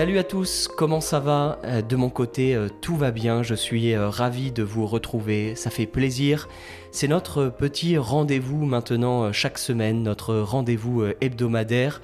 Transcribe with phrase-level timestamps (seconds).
[0.00, 1.58] Salut à tous, comment ça va?
[1.62, 5.54] Euh, De mon côté, euh, tout va bien, je suis euh, ravi de vous retrouver,
[5.56, 6.48] ça fait plaisir.
[6.90, 12.00] C'est notre petit rendez-vous maintenant chaque semaine, notre rendez-vous hebdomadaire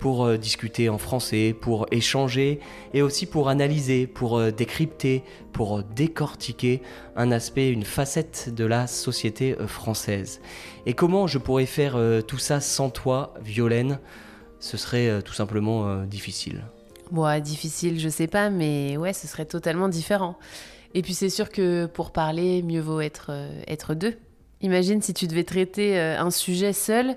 [0.00, 2.58] pour discuter en français, pour échanger
[2.94, 5.22] et aussi pour analyser, pour décrypter,
[5.52, 6.82] pour décortiquer
[7.14, 10.40] un aspect, une facette de la société française.
[10.84, 14.00] Et comment je pourrais faire tout ça sans toi, Violaine?
[14.58, 16.64] Ce serait tout simplement difficile.
[17.10, 20.36] Bon, difficile, je sais pas, mais ouais, ce serait totalement différent.
[20.94, 24.16] Et puis c'est sûr que pour parler, mieux vaut être, euh, être deux.
[24.60, 27.16] Imagine si tu devais traiter euh, un sujet seul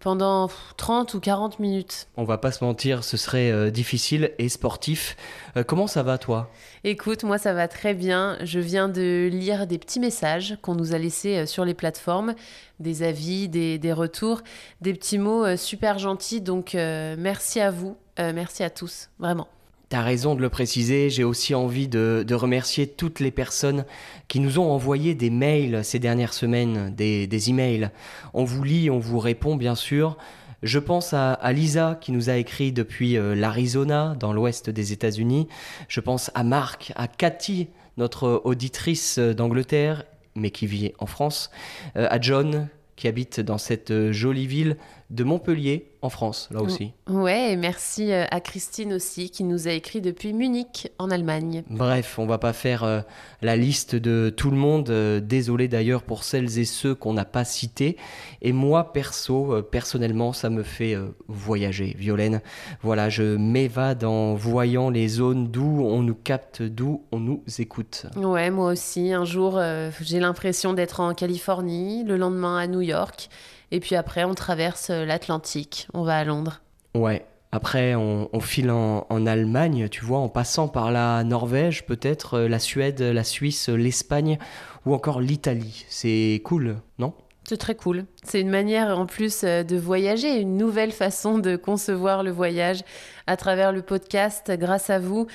[0.00, 2.08] pendant pff, 30 ou 40 minutes.
[2.16, 5.16] On va pas se mentir, ce serait euh, difficile et sportif.
[5.56, 6.50] Euh, comment ça va toi?
[6.84, 8.38] Écoute, moi ça va très bien.
[8.42, 12.34] Je viens de lire des petits messages qu'on nous a laissés euh, sur les plateformes,
[12.78, 14.42] des avis, des, des retours,
[14.80, 16.40] des petits mots super gentils.
[16.40, 19.48] Donc merci à vous, euh, merci à tous, vraiment.
[19.88, 23.84] T'as raison de le préciser, j'ai aussi envie de, remercier toutes les personnes
[24.26, 27.90] qui nous ont envoyé des mails ces dernières semaines, des, emails.
[28.34, 30.16] On vous lit, on vous répond bien sûr.
[30.64, 35.46] Je pense à, Lisa qui nous a écrit depuis euh, l'Arizona, dans l'ouest des États-Unis.
[35.86, 41.50] Je pense à Marc, à Cathy, notre auditrice d'Angleterre, mais qui vit en France,
[41.96, 44.78] euh, à John qui habite dans cette jolie ville
[45.10, 46.92] de Montpellier, en France, là aussi.
[47.08, 51.64] Ouais, et merci euh, à Christine aussi qui nous a écrit depuis Munich en Allemagne.
[51.68, 53.00] Bref, on va pas faire euh,
[53.42, 54.90] la liste de tout le monde.
[54.90, 57.96] euh, désolé d'ailleurs pour celles et ceux qu'on n'a pas cités.
[58.42, 60.96] Et moi, perso, euh, personnellement, ça me fait
[61.28, 62.40] voyager, Violaine.
[62.82, 68.06] Voilà, je m'évade en voyant les zones d'où on nous capte, d'où on nous écoute.
[68.16, 69.12] Ouais, moi aussi.
[69.12, 69.60] Un jour,
[70.00, 73.28] j'ai l'impression d'être en Californie, le lendemain à New York,
[73.70, 76.60] et puis après, on traverse euh, l'Atlantique, on va à Londres.
[76.94, 77.26] Ouais.
[77.52, 82.34] Après, on, on file en, en Allemagne, tu vois, en passant par la Norvège, peut-être
[82.34, 84.38] euh, la Suède, la Suisse, l'Espagne
[84.84, 85.86] ou encore l'Italie.
[85.88, 87.14] C'est cool, non?
[87.48, 88.06] C'est très cool.
[88.24, 92.82] C'est une manière en plus euh, de voyager, une nouvelle façon de concevoir le voyage
[93.28, 95.28] à travers le podcast grâce à vous,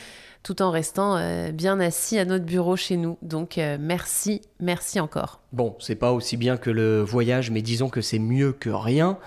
[0.44, 3.18] tout en restant euh, bien assis à notre bureau chez nous.
[3.22, 5.40] Donc euh, merci, merci encore.
[5.54, 9.18] Bon, c'est pas aussi bien que le voyage, mais disons que c'est mieux que rien.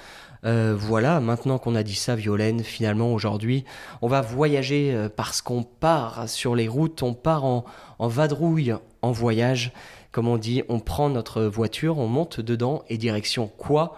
[0.44, 3.64] Euh, voilà, maintenant qu'on a dit ça, Violaine, finalement aujourd'hui,
[4.02, 7.64] on va voyager parce qu'on part sur les routes, on part en
[7.98, 9.72] vadrouille, en voyage.
[10.12, 13.96] Comme on dit, on prend notre voiture, on monte dedans et direction quoi?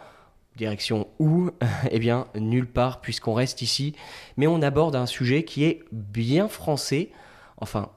[0.56, 1.50] Direction où
[1.90, 3.94] Eh bien, nulle part puisqu'on reste ici.
[4.36, 7.10] Mais on aborde un sujet qui est bien français.
[7.58, 7.90] Enfin,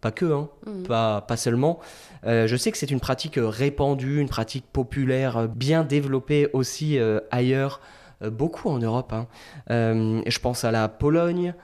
[0.00, 0.82] pas que, hein, Mhm.
[0.86, 1.80] pas, pas seulement.
[2.24, 6.98] Euh, je sais que c'est une pratique répandue, une pratique populaire, euh, bien développée aussi
[6.98, 7.80] euh, ailleurs,
[8.22, 9.12] euh, beaucoup en Europe.
[9.12, 9.26] hein.
[9.68, 11.54] Je pense à la Pologne,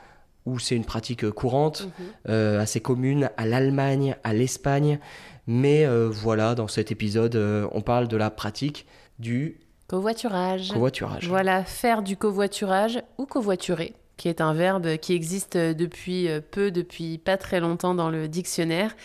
[0.46, 2.04] où c'est une pratique courante, Mhm.
[2.28, 4.98] euh, assez commune, à l'Allemagne, à l'Espagne.
[5.46, 7.36] Mais voilà, dans cet épisode,
[7.72, 8.86] on parle de la pratique
[9.18, 9.58] du
[9.94, 10.72] Covoiturage.
[10.72, 11.28] covoiturage.
[11.28, 16.72] Voilà, faire du covoiturage ou covoiturer, qui est un verbe qui existe depuis euh, peu,
[16.72, 18.96] depuis pas très longtemps dans le dictionnaire,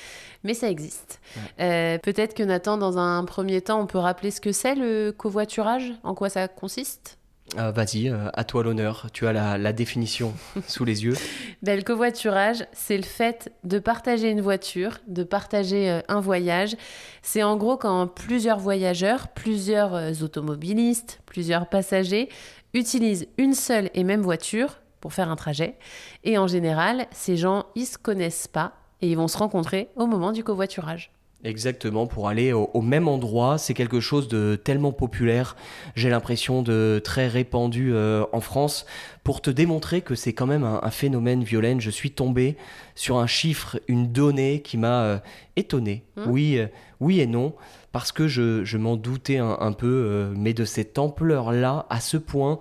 [0.43, 1.21] mais ça existe.
[1.59, 5.11] Euh, Peut-être que Nathan, dans un premier temps, on peut rappeler ce que c'est le
[5.11, 7.18] covoiturage, en quoi ça consiste?
[7.57, 10.33] Euh, Vas-y, euh, à toi l'honneur, tu as la, la définition
[10.67, 11.15] sous les yeux.
[11.63, 16.75] Ben, le covoiturage, c'est le fait de partager une voiture, de partager euh, un voyage.
[17.21, 22.29] C'est en gros quand plusieurs voyageurs, plusieurs euh, automobilistes, plusieurs passagers
[22.73, 25.77] utilisent une seule et même voiture pour faire un trajet.
[26.23, 30.05] Et en général, ces gens, ils se connaissent pas et ils vont se rencontrer au
[30.05, 31.11] moment du covoiturage.
[31.45, 35.55] Exactement, pour aller au, au même endroit, c'est quelque chose de tellement populaire,
[35.95, 38.85] j'ai l'impression de très répandu euh, en France.
[39.23, 42.57] Pour te démontrer que c'est quand même un, un phénomène violent, je suis tombé
[42.93, 45.19] sur un chiffre, une donnée qui m'a euh,
[45.55, 46.03] étonné.
[46.17, 46.29] Hmm.
[46.29, 46.67] Oui, euh,
[46.99, 47.53] oui et non,
[47.93, 52.01] parce que je, je m'en doutais un, un peu, euh, mais de cette ampleur-là, à
[52.01, 52.59] ce point,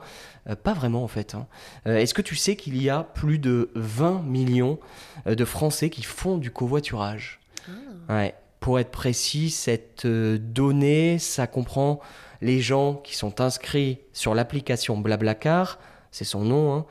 [0.62, 1.34] pas vraiment en fait.
[1.34, 1.46] hein.
[1.84, 4.78] Est-ce que tu sais qu'il y a plus de 20 millions
[5.26, 7.40] de Français qui font du covoiturage?
[8.08, 8.34] Ouais.
[8.60, 12.00] Pour être précis, cette euh, donnée, ça comprend
[12.40, 15.78] les gens qui sont inscrits sur l'application Blablacar,
[16.10, 16.74] c'est son nom.
[16.74, 16.86] hein.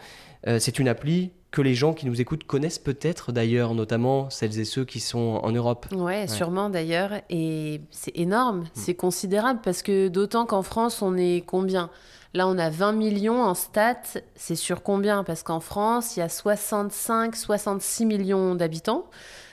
[0.48, 4.60] Euh, c'est une appli que les gens qui nous écoutent connaissent peut-être d'ailleurs, notamment celles
[4.60, 5.88] et ceux qui sont en Europe.
[5.94, 7.12] Ouais, sûrement d'ailleurs.
[7.30, 11.90] Et c'est énorme, c'est considérable parce que d'autant qu'en France, on est combien?
[12.34, 14.20] Là, on a 20 millions en stats.
[14.36, 15.24] C'est sur combien?
[15.24, 19.06] Parce qu'en France, il y a 65, 66 millions d'habitants.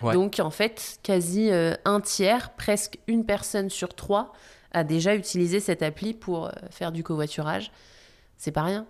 [0.05, 0.15] Ouais.
[0.15, 4.33] Donc, en fait, quasi euh, un tiers, presque une personne sur trois,
[4.75, 7.71] a déjà utilisé cette appli pour euh, faire du covoiturage.
[8.37, 8.87] C'est pas rien.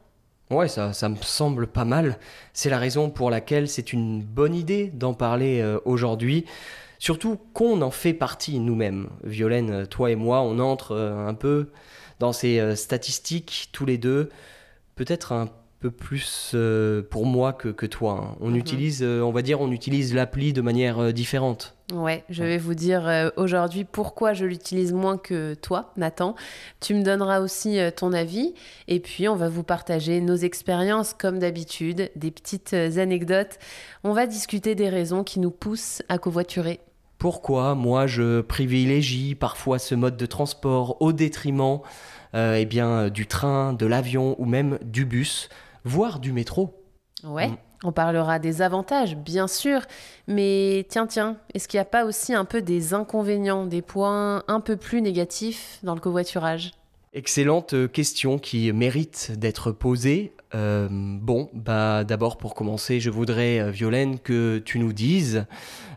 [0.51, 2.19] Ouais, ça, ça me semble pas mal.
[2.53, 6.47] C'est la raison pour laquelle c'est une bonne idée d'en parler euh, aujourd'hui.
[6.99, 9.09] Surtout qu'on en fait partie nous-mêmes.
[9.23, 11.71] Violaine, toi et moi, on entre euh, un peu
[12.19, 14.31] dans ces statistiques tous les deux.
[14.95, 15.49] Peut-être un
[15.85, 18.31] peu plus euh, pour moi que, que toi.
[18.33, 18.37] hein.
[18.41, 18.57] On Mhm.
[18.57, 21.77] utilise, euh, on va dire, on utilise l'appli de manière euh, différente.
[21.93, 26.35] Ouais, je vais vous dire aujourd'hui pourquoi je l'utilise moins que toi, Nathan.
[26.81, 28.55] Tu me donneras aussi ton avis
[28.89, 33.59] et puis on va vous partager nos expériences comme d'habitude, des petites anecdotes.
[34.03, 36.81] On va discuter des raisons qui nous poussent à covoiturer.
[37.19, 41.81] Pourquoi moi je privilégie parfois ce mode de transport au détriment
[42.35, 45.49] eh bien, du train, de l'avion ou même du bus,
[45.85, 46.81] voire du métro
[47.23, 47.57] Ouais, Mm.
[47.85, 49.81] on parlera des avantages, bien sûr,
[50.27, 54.43] mais tiens, tiens, est-ce qu'il n'y a pas aussi un peu des inconvénients, des points
[54.49, 56.73] un peu plus négatifs dans le covoiturage?
[57.13, 60.33] Excellente euh, question qui mérite d'être posée.
[60.55, 65.47] Euh, bon, bah d'abord pour commencer, je voudrais, euh, Violaine, que tu nous dises,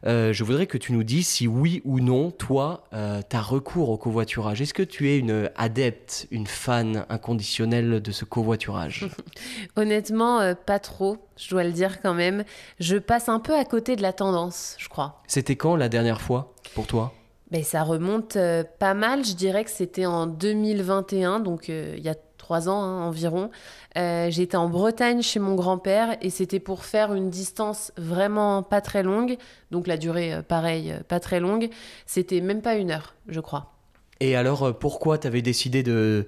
[0.06, 3.90] euh, je voudrais que tu nous dises si oui ou non, toi, euh, t'as recours
[3.90, 4.62] au covoiturage.
[4.62, 9.08] Est-ce que tu es une adepte, une fan inconditionnelle de ce covoiturage?
[9.76, 12.44] Honnêtement, pas trop, je dois le dire quand même.
[12.80, 15.22] Je passe un peu à côté de la tendance, je crois.
[15.28, 17.14] C'était quand la dernière fois pour toi?
[17.50, 22.04] Ben, ça remonte euh, pas mal, je dirais que c'était en 2021, donc euh, il
[22.04, 22.16] y a
[22.48, 23.50] trois ans hein, environ.
[23.98, 28.80] Euh, J'étais en Bretagne chez mon grand-père et c'était pour faire une distance vraiment pas
[28.80, 29.36] très longue,
[29.70, 31.70] donc la durée, euh, pareil, euh, pas très longue.
[32.06, 33.74] C'était même pas une heure, je crois.
[34.22, 36.26] Et alors, pourquoi tu avais décidé de,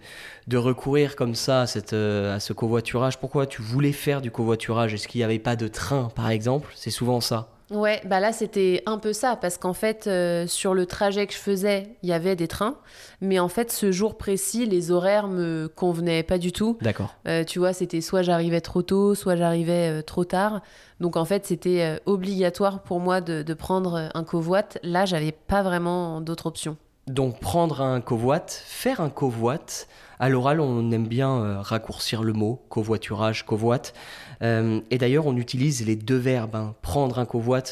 [0.48, 3.18] de recourir comme ça à, cette, à ce covoiturage?
[3.18, 4.94] Pourquoi tu voulais faire du covoiturage?
[4.94, 6.74] Est-ce qu'il n'y avait pas de train, par exemple?
[6.76, 7.48] C'est souvent ça.
[7.72, 11.34] Ouais, bah là c'était un peu ça, parce qu'en fait, euh, sur le trajet que
[11.34, 12.78] je faisais, il y avait des trains,
[13.22, 16.78] mais en fait, ce jour précis, les horaires me convenaient pas du tout.
[16.82, 17.16] D'accord.
[17.28, 20.62] Euh, tu vois, c'était soit j'arrivais trop tôt, soit j'arrivais euh, trop tard.
[21.00, 24.64] Donc en fait, c'était obligatoire pour moi de, de prendre un covoit.
[24.84, 26.76] Là, j'avais pas vraiment d'autre option.
[27.10, 29.88] Donc, prendre un covoit, faire un covoit.
[30.20, 33.82] À l'oral, on aime bien euh, raccourcir le mot covoiturage, covoit.
[34.44, 37.64] Euh, et d'ailleurs, on utilise les deux verbes, hein, prendre un covoit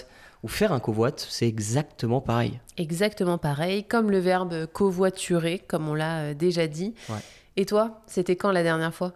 [0.42, 2.60] ou faire un covoit, c'est exactement pareil.
[2.78, 6.96] Exactement pareil, comme le verbe covoiturer, comme on l'a euh, déjà dit.
[7.08, 7.18] Ouais.
[7.58, 9.14] Et toi, c'était quand la dernière fois?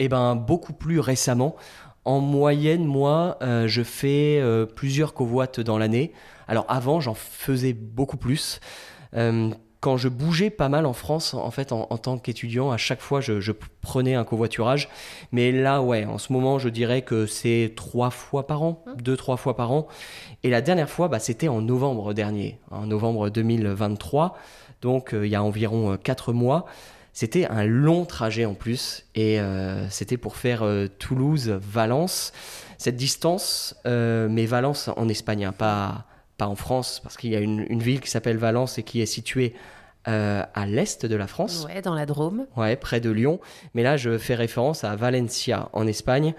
[0.00, 1.56] Eh ben, beaucoup plus récemment.
[2.04, 4.42] En moyenne, moi, euh, je fais
[4.76, 6.12] plusieurs covoites dans l'année.
[6.46, 8.60] Alors avant, j'en faisais beaucoup plus.
[9.14, 9.50] Euh,
[9.80, 13.00] quand je bougeais pas mal en France, en fait, en, en tant qu'étudiant, à chaque
[13.00, 14.88] fois, je, je prenais un covoiturage.
[15.32, 19.16] Mais là, ouais, en ce moment, je dirais que c'est trois fois par an, deux,
[19.16, 19.86] trois fois par an.
[20.42, 24.36] Et la dernière fois, bah, c'était en novembre dernier, en novembre 2023.
[24.82, 26.66] Donc, euh, il y a environ euh, quatre mois.
[27.12, 30.64] C'était un long trajet en plus et euh, c'était pour faire
[30.98, 32.32] Toulouse-Valence.
[32.76, 36.04] Cette distance, mais Valence en Espagne, hein, pas,
[36.36, 39.00] pas en France, parce qu'il y a une, une ville qui s'appelle Valence et qui
[39.00, 39.54] est située
[40.08, 42.46] euh, à l'est de la France, Ouais, dans la Drôme.
[42.56, 43.40] ouais, près de Lyon.
[43.74, 46.34] Mais là, je fais référence à Valencia en Espagne.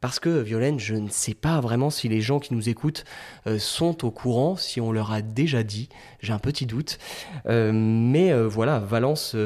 [0.00, 3.04] Parce que, Violaine, je ne sais pas vraiment si les gens qui nous écoutent
[3.46, 5.88] euh, sont au courant, si on leur a déjà dit,
[6.18, 6.98] j'ai un petit doute.
[7.46, 9.36] Euh, mais voilà, Valence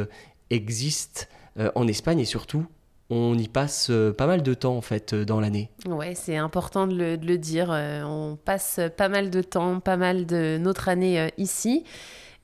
[0.50, 1.28] existe
[1.74, 2.66] en Espagne et surtout,
[3.10, 5.70] on y passe euh, pas mal de temps en fait euh, dans l'année.
[5.86, 7.70] Ouais, c'est important de le, dire.
[7.70, 11.84] Euh, on passe pas mal de temps, pas mal de notre année ici.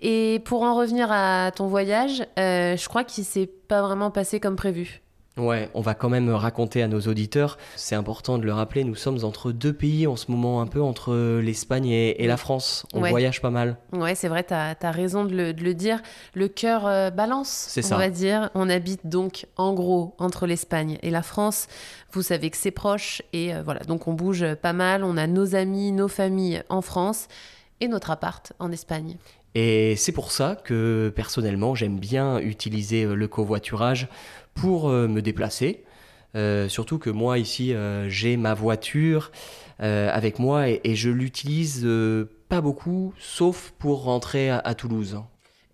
[0.00, 4.56] Et pour en revenir à ton voyage, je crois qu'il s'est pas vraiment passé comme
[4.56, 5.00] prévu.
[5.38, 8.94] Ouais, on va quand même raconter à nos auditeurs, c'est important de le rappeler, nous
[8.94, 12.84] sommes entre deux pays en ce moment, un peu entre l'Espagne et, et la France.
[12.92, 13.08] On Ouais.
[13.08, 13.78] voyage pas mal.
[13.92, 16.02] Ouais, c'est vrai, t'as as raison de le, de le dire.
[16.34, 17.96] Le cœur euh, balance, C'est on ça.
[17.96, 18.50] va dire.
[18.54, 21.66] On habite donc en gros entre l'Espagne et la France.
[22.12, 25.02] Vous savez que c'est proche et euh, voilà, donc on bouge pas mal.
[25.02, 27.28] On a nos amis, nos familles en France
[27.80, 29.16] et notre appart en Espagne.
[29.54, 34.08] Et c'est pour ça que personnellement j'aime bien utiliser le covoiturage
[34.54, 35.84] pour euh, me déplacer.
[36.34, 39.30] Euh, surtout que moi ici euh, j'ai ma voiture
[39.78, 41.84] avec moi et, je l'utilise
[42.48, 45.18] pas beaucoup sauf pour rentrer à, à Toulouse.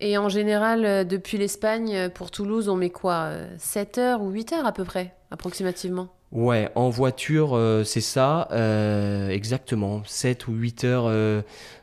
[0.00, 4.66] Et en général, depuis l'Espagne, pour Toulouse, on met quoi 7 heures ou 8 heures
[4.66, 6.08] à peu près, approximativement?
[6.30, 10.02] Ouais, en voiture, euh, c'est ça, euh, exactement.
[10.04, 11.40] 7 ou 8 heures, euh,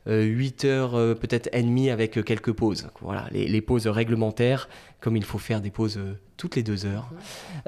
[0.08, 2.88] euh, 8 heures euh, peut-être et demie avec euh, quelques pauses.
[3.02, 6.86] Voilà, les, les pauses réglementaires, comme il faut faire des pauses euh, toutes les deux
[6.86, 7.10] heures.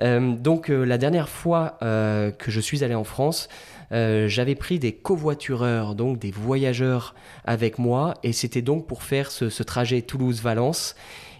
[0.04, 3.50] Euh, donc euh, la dernière fois euh, que je suis allé en France,
[3.92, 9.32] euh, j'avais pris des covoitureurs, donc des voyageurs avec moi, et c'était donc pour faire
[9.32, 10.96] ce, ce trajet Toulouse-Valence.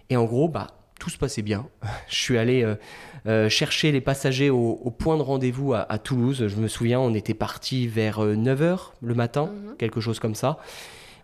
[0.10, 0.68] Et en gros, bah,
[1.08, 1.66] tout se passait bien.
[2.10, 2.76] Je suis allé euh,
[3.28, 6.48] euh, chercher les passagers au, au point de rendez-vous à, à Toulouse.
[6.50, 9.76] Je me souviens, on était parti vers 9h le matin, Mhm.
[9.78, 10.60] quelque chose comme ça.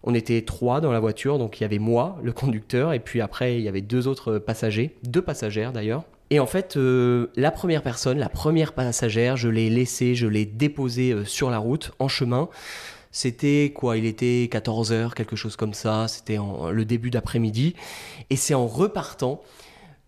[0.03, 3.19] On était trois dans la voiture, donc il y avait moi, le conducteur, et puis
[3.19, 6.03] après il y avait deux autres passagers, deux passagères d'ailleurs.
[6.29, 10.45] Et en fait, euh, la première personne, la première passagère, je l'ai laissée, je l'ai
[10.45, 12.47] déposée euh, sur la route, en chemin.
[13.11, 13.97] C'était quoi?
[13.97, 16.07] Il était 14h, quelque chose comme ça.
[16.07, 16.39] C'était
[16.71, 17.75] le début d'après-midi.
[18.31, 19.41] Et c'est en repartant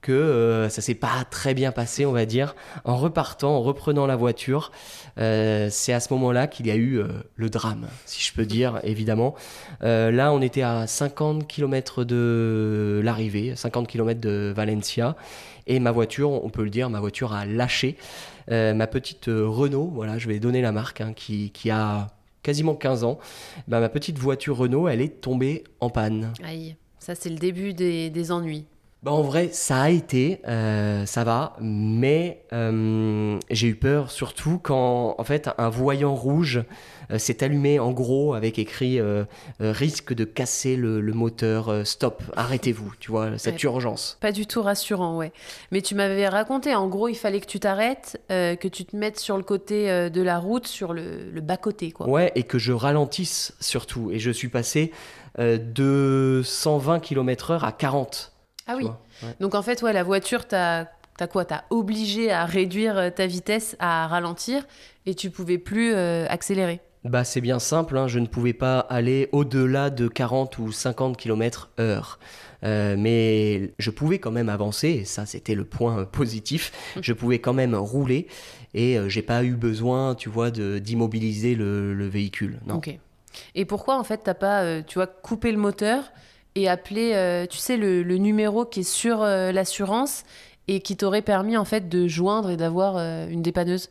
[0.05, 2.55] que euh, ça s'est pas très bien passé, on va dire.
[2.83, 4.71] En repartant, en reprenant la voiture,
[5.17, 8.45] euh, c'est à ce moment-là qu'il y a eu euh, le drame, si je peux
[8.45, 9.33] dire, évidemment.
[9.81, 15.15] Là, on était à 50 km de l'arrivée, 50 km de Valencia.
[15.65, 17.97] Et ma voiture, on peut le dire, ma voiture a lâché.
[18.49, 22.07] Ma petite Renault, voilà, je vais donner la marque, hein, qui, qui a
[22.43, 23.17] quasiment 15 ans.
[23.67, 26.33] Ben, ma petite voiture Renault, elle est tombée en panne.
[26.43, 28.65] Aïe, ça c'est le début des ennuis.
[29.05, 34.57] Bah, en vrai, ça a été, euh, ça va, mais euh, j'ai eu peur surtout
[34.57, 36.63] quand, en fait, un voyant rouge
[37.11, 38.99] euh, s'est allumé en gros avec écrit
[39.59, 43.69] risque de casser le, le moteur, stop, arrêtez-vous, tu vois, cette Ouais.
[43.69, 44.17] urgence.
[44.21, 45.31] Pas du tout rassurant, ouais.
[45.69, 49.19] Mais tu m'avais raconté, en gros, il fallait que tu t'arrêtes, que tu te mettes
[49.19, 52.09] sur le côté de la route, sur le, le bas-côté, quoi.
[52.09, 54.09] Ouais, et que je ralentisse surtout.
[54.09, 54.91] Et je suis passé
[55.37, 58.31] de 120 km/h à 40.
[58.67, 58.85] Ah oui.
[58.85, 59.29] Ouais.
[59.39, 60.85] Donc en fait, ouais, la voiture, t'as
[61.17, 61.45] t'as quoi?
[61.45, 64.65] T'as obligé à réduire euh, ta vitesse, à ralentir,
[65.05, 66.81] et tu pouvais plus euh, accélérer.
[67.05, 71.15] Bah, c'est bien simple, hein, je ne pouvais pas aller au-delà de 40 ou 50
[71.17, 72.19] km heure.
[72.63, 76.71] Euh, mais je pouvais quand même avancer, et ça c'était le point euh, positif.
[76.99, 78.27] Je pouvais quand même rouler
[78.73, 82.59] et euh, j'ai pas eu besoin, tu vois, d'immobiliser le, le véhicule.
[82.65, 82.75] Non.
[82.77, 82.97] Ok.
[83.53, 86.11] Et pourquoi en fait t'as pas, euh, tu vois, coupé le moteur
[86.55, 90.23] et appelé, euh, tu sais, le, le numéro qui est sur euh, l'assurance
[90.67, 93.89] et qui t'aurait permis en fait de joindre et d'avoir euh, une dépanneuse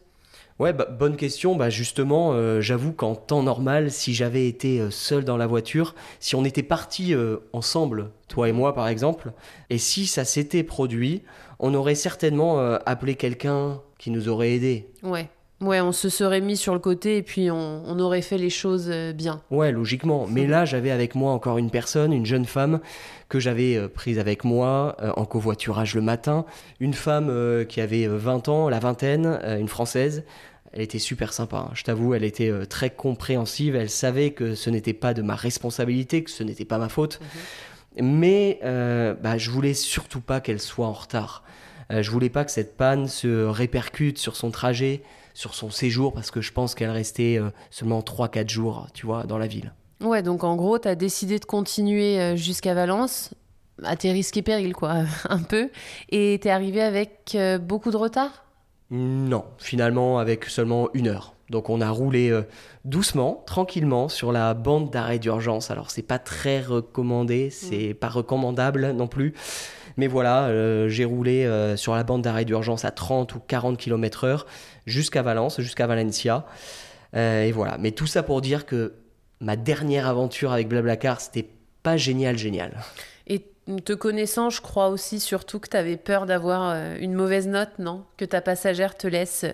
[0.61, 1.57] Ouais, bah, bonne question.
[1.57, 6.37] Bah, justement, euh, j'avoue qu'en temps normal, si j'avais été seul dans la voiture, si
[6.37, 9.33] on était partis euh, ensemble, toi et moi par exemple,
[9.71, 11.23] et si ça s'était produit,
[11.59, 14.89] on aurait certainement euh, appelé quelqu'un qui nous aurait aidés.
[15.03, 15.29] Ouais.
[15.65, 18.51] Ouais, on se serait mis sur le côté et puis on, on aurait fait les
[18.51, 19.41] choses euh, bien.
[19.51, 20.27] Ouais, logiquement.
[20.29, 22.81] Mais là, j'avais avec moi encore une personne, une jeune femme
[23.31, 26.45] que j'avais euh, prise avec moi euh, en covoiturage le matin.
[26.81, 30.25] Une femme euh, qui avait euh, 20 ans, la vingtaine, une française.
[30.73, 31.71] Elle était super sympa, hein.
[31.75, 33.77] je t'avoue, elle était très compréhensive.
[33.77, 37.21] Elle savait que ce n'était pas de ma responsabilité, que ce n'était pas ma faute.
[37.97, 41.45] Mais euh, bah, je voulais surtout pas qu'elle soit en retard.
[41.91, 45.03] Je voulais pas que cette panne se répercute sur son trajet,
[45.35, 49.25] sur son séjour, parce que je pense qu'elle restait euh, seulement 3-4 jours, tu vois,
[49.25, 49.73] dans la ville.
[50.01, 53.35] Ouais, donc en gros, t'as décidé de continuer euh, jusqu'à Valence,
[53.83, 55.71] à tes risques et périls, quoi, un peu.
[56.09, 58.45] Et t'es arrivé avec euh, beaucoup de retard?
[58.91, 61.35] Non, finalement avec seulement une heure.
[61.51, 62.43] Donc on a roulé euh,
[62.85, 65.71] doucement, tranquillement sur la bande d'arrêt d'urgence.
[65.71, 69.35] Alors c'est pas très recommandé, c'est pas recommandable non plus.
[69.97, 73.79] Mais voilà, euh, j'ai roulé euh, sur la bande d'arrêt d'urgence à 30 ou 40
[73.79, 74.47] km heure
[74.87, 76.47] jusqu'à Valence, jusqu'à Valencia.
[77.17, 77.79] Euh, et voilà.
[77.79, 78.95] Mais tout ça pour dire que
[79.41, 81.49] ma dernière aventure avec Blablacar, c'était
[81.83, 82.81] pas génial, génial.
[83.27, 83.43] Et
[83.85, 88.05] te connaissant, je crois aussi surtout que t'avais peur d'avoir euh, une mauvaise note, non?
[88.17, 89.47] Que ta passagère te laisse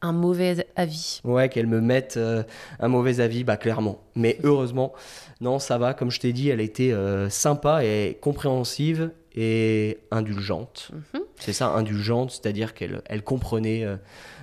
[0.00, 1.20] un mauvais avis.
[1.24, 2.42] Ouais, qu'elle me mette euh,
[2.78, 4.00] un mauvais avis, bah clairement.
[4.14, 4.92] Mais heureusement,
[5.40, 5.94] non, ça va.
[5.94, 10.90] Comme je t'ai dit, elle était euh, sympa et compréhensive et indulgente.
[10.92, 11.17] Mhm.
[11.38, 13.96] C'est ça, indulgente, c'est-à-dire qu'elle elle comprenait euh,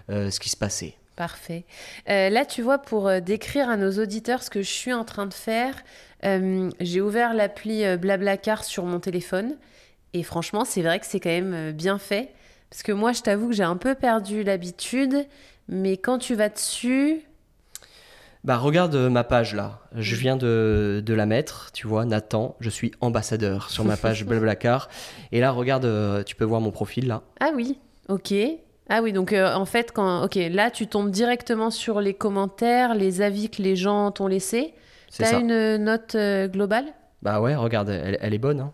[0.09, 0.95] euh, ce qui se passait.
[1.15, 1.63] Parfait.
[2.09, 5.25] Euh, là, tu vois, pour décrire à nos auditeurs ce que je suis en train
[5.25, 5.83] de faire,
[6.79, 9.55] j'ai ouvert l'appli Blablacar sur mon téléphone.
[10.13, 12.31] Et franchement, c'est vrai que c'est quand même bien fait.
[12.71, 15.27] Parce que moi, je t'avoue que j'ai un peu perdu l'habitude.
[15.69, 17.21] Mais quand tu vas dessus,
[18.45, 22.55] Bah regarde euh, ma page là, je viens de, de la mettre, tu vois, Nathan,
[22.59, 24.87] je suis ambassadeur sur ma page Blablacar.
[25.31, 27.23] Et là, regarde, euh, tu peux voir mon profil là.
[27.39, 28.35] ah oui, ok.
[28.87, 32.93] Ah oui, donc euh, en fait, quand, ok, là, tu tombes directement sur les commentaires,
[32.93, 34.75] les avis que les gens t'ont laissés.
[35.09, 36.85] C'est T'as une note euh, globale?
[37.23, 38.59] Bah ouais, regarde, elle, elle est bonne.
[38.59, 38.73] Hein.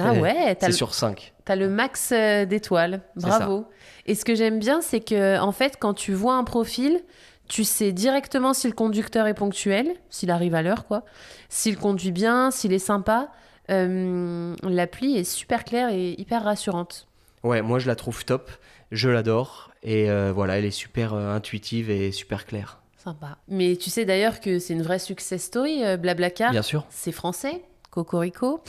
[0.00, 1.32] Ah ouais, C'est le- sur 5.
[1.44, 3.02] T'as le max d'étoiles.
[3.14, 3.66] Bravo.
[4.06, 7.00] Et ce que j'aime bien, c'est que en fait, quand tu vois un profil,
[7.48, 11.04] tu sais directement si le conducteur est ponctuel, s'il arrive à l'heure, quoi,
[11.48, 13.28] s'il conduit bien, s'il est sympa.
[13.70, 17.08] Euh, L'appli est super claire et hyper rassurante.
[17.42, 18.50] Ouais, moi je la trouve top,
[18.90, 19.70] je l'adore.
[19.82, 22.80] Et euh, voilà, elle est super euh, intuitive et super claire.
[23.02, 23.38] Sympa.
[23.48, 26.52] Mais tu sais d'ailleurs que c'est une vraie success story, euh, Blablacar.
[26.52, 26.86] Bien sûr.
[26.88, 27.62] C'est français.
[27.90, 28.62] Cocorico.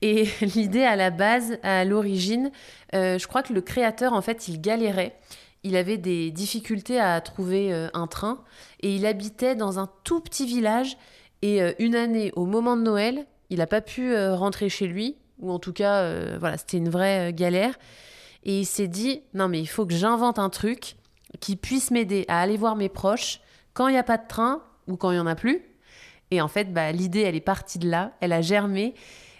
[0.00, 2.50] Et l'idée à la base, à l'origine,
[2.94, 5.16] euh, je crois que le créateur, en fait, il galérait.
[5.62, 8.42] Il avait des difficultés à trouver euh, un train
[8.80, 10.96] et il habitait dans un tout petit village.
[11.42, 15.16] Et euh, une année, au moment de Noël, il n'a pas pu rentrer chez lui,
[15.40, 17.76] ou en tout cas, voilà, c'était une vraie galère.
[18.44, 20.94] Et il s'est dit, non mais il faut que j'invente un truc
[21.40, 23.40] qui puisse m'aider à aller voir mes proches
[23.74, 25.62] quand il n'y a pas de train ou quand il n'y en a plus.
[26.30, 28.94] Et en fait, bah, l'idée, elle est partie de là, elle a germé,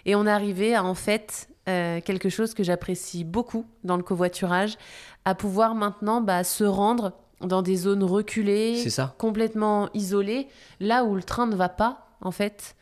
[0.05, 4.77] et on arrivé à en fait euh, quelque chose que j'apprécie beaucoup dans le covoiturage,
[5.25, 8.83] à pouvoir maintenant bah, se rendre dans des zones reculées,
[9.17, 10.47] complètement isolées,
[10.79, 12.75] là où le train ne va pas, en fait.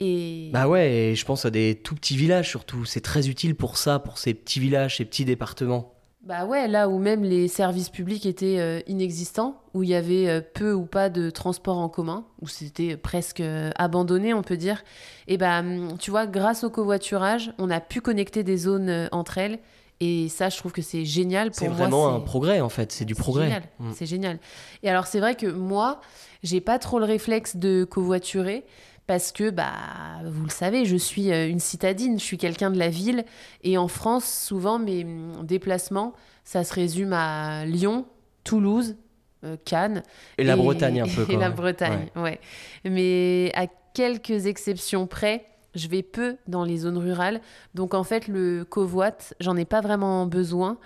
[0.00, 0.50] Et...
[0.52, 2.84] Bah ouais, et je pense à des tout petits villages surtout.
[2.84, 5.97] C'est très utile pour ça, pour ces petits villages, ces petits départements.
[6.28, 10.28] Bah ouais, là où même les services publics étaient euh, inexistants, où il y avait
[10.28, 14.58] euh, peu ou pas de transport en commun, où c'était presque euh, abandonné, on peut
[14.58, 14.84] dire.
[15.26, 19.38] Et bah, hum, tu vois, grâce au covoiturage, on a pu connecter des zones entre
[19.38, 19.58] elles.
[20.00, 21.74] Et ça, je trouve que c'est génial pour moi.
[21.74, 22.92] C'est vraiment un progrès, en fait.
[22.92, 23.44] C'est du progrès.
[23.44, 23.62] Génial.
[23.78, 23.90] Mmh.
[23.94, 24.38] C'est génial.
[24.82, 26.02] Et alors, c'est vrai que moi,
[26.42, 28.66] j'ai pas trop le réflexe de covoiturer
[29.08, 32.78] parce que, bah, vous le savez, je suis euh, une citadine, je suis quelqu'un de
[32.78, 33.24] la ville.
[33.64, 36.12] Et en France, souvent, mes mm, déplacements,
[36.44, 38.04] ça se résume à Lyon,
[38.44, 38.96] Toulouse,
[39.44, 40.02] euh, Cannes.
[40.36, 41.24] Et, la Bretagne un peu.
[41.32, 42.38] Et la Bretagne, ouais.
[42.84, 47.40] Mais à quelques exceptions près, je vais peu dans les zones rurales.
[47.74, 50.76] Donc en fait, le covoit, j'en ai pas vraiment besoin.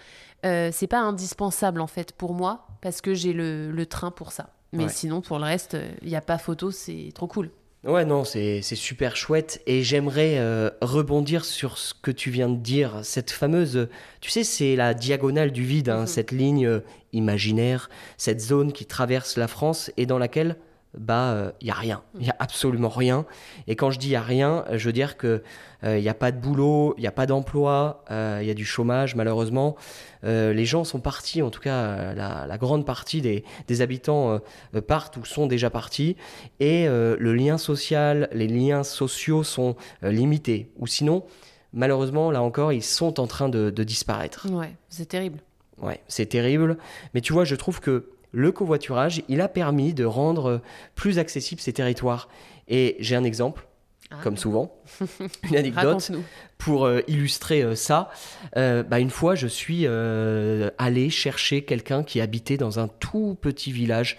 [0.46, 4.30] Euh, c'est pas indispensable en fait pour moi parce que j'ai le, le, train pour
[4.30, 4.50] ça.
[4.72, 7.50] Mais sinon, pour le reste, il n'y a pas photo, c'est trop cool.
[7.84, 9.60] Ouais, non, c'est super chouette.
[9.66, 13.00] Et j'aimerais euh, rebondir sur ce que tu viens de dire.
[13.02, 13.88] Cette fameuse,
[14.20, 16.06] tu sais, c'est la diagonale du vide, hein, mhm.
[16.06, 16.80] cette ligne euh,
[17.12, 20.56] imaginaire, cette zone qui traverse la France et dans laquelle
[20.98, 23.24] bah il euh, y a rien, il y a absolument rien.
[23.66, 25.42] Et quand je dis il y a rien, je veux dire que
[25.82, 28.50] il euh, n'y a pas de boulot, il n'y a pas d'emploi, il euh, y
[28.50, 29.76] a du chômage malheureusement.
[30.22, 34.38] les gens sont partis, en tout cas la, grande partie des, des habitants
[34.86, 36.16] partent ou sont déjà partis,
[36.60, 40.70] et le lien social, les liens sociaux sont limités.
[40.78, 41.24] Ou sinon,
[41.72, 44.46] malheureusement, là encore, ils sont en train de, de disparaître.
[44.48, 45.40] Ouais, c'est terrible.
[45.80, 46.78] Ouais, c'est terrible.
[47.14, 50.60] Mais tu vois, je trouve que le covoiturage, il a permis de rendre
[50.94, 52.28] plus accessibles ces territoires.
[52.68, 53.66] Et j'ai un exemple,
[54.10, 54.16] ah.
[54.22, 54.74] comme souvent,
[55.50, 56.12] une anecdote
[56.58, 58.10] pour euh, illustrer euh, ça.
[58.56, 63.72] Euh, bah, une fois, je suis allé chercher quelqu'un qui habitait dans un tout petit
[63.72, 64.16] village.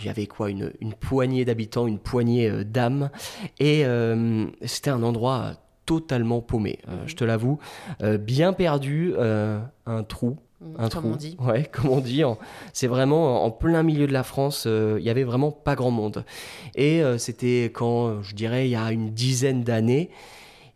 [0.00, 0.70] Il y avait quoi une,
[1.00, 3.10] poignée d'habitants, une poignée d'âmes.
[3.58, 3.84] Et
[4.64, 5.54] c'était un endroit
[5.86, 6.98] totalement paumé, mhm.
[7.06, 7.58] je te l'avoue.
[8.20, 10.38] bien perdu, un trou
[10.78, 11.36] un comme on dit.
[11.40, 12.22] Ouais, comme on dit.
[12.72, 15.90] C'est vraiment en plein milieu de la France, euh, il y avait vraiment pas grand
[15.90, 16.24] monde.
[16.74, 20.10] Et euh, c'était quand, je dirais, il y a une dizaine d'années.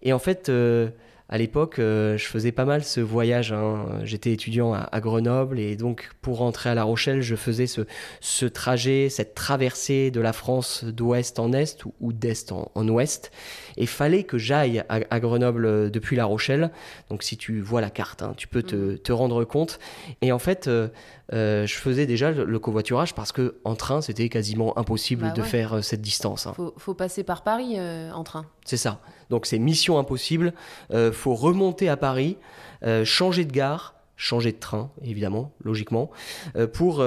[0.02, 0.90] Et en fait, euh,
[1.32, 3.52] à l'époque, je faisais pas mal ce voyage.
[3.52, 3.86] Hein.
[4.04, 7.80] J'étais étudiant à, Grenoble et donc pour rentrer à La Rochelle, je faisais ce,
[8.20, 13.32] ce trajet, cette traversée de la France d'ouest en est ou, d'est en, en ouest.
[13.76, 16.70] Et fallait que j'aille à, Grenoble euh, depuis La Rochelle.
[17.10, 19.16] Donc si tu vois la carte, hein, tu peux te, mhm.
[19.16, 19.78] rendre compte.
[20.20, 20.88] Et en fait, euh,
[21.32, 25.42] euh, je faisais déjà le, covoiturage parce que en train, c'était quasiment impossible bah de
[25.42, 26.46] faire cette distance.
[26.46, 26.54] Hein.
[26.76, 28.46] Faut, passer par Paris en train.
[28.64, 29.00] C'est ça.
[29.32, 30.54] Donc c'est mission impossible.
[31.12, 32.36] faut remonter à Paris,
[33.04, 36.12] changer de gare changer de train, évidemment, logiquement,
[36.72, 37.04] pour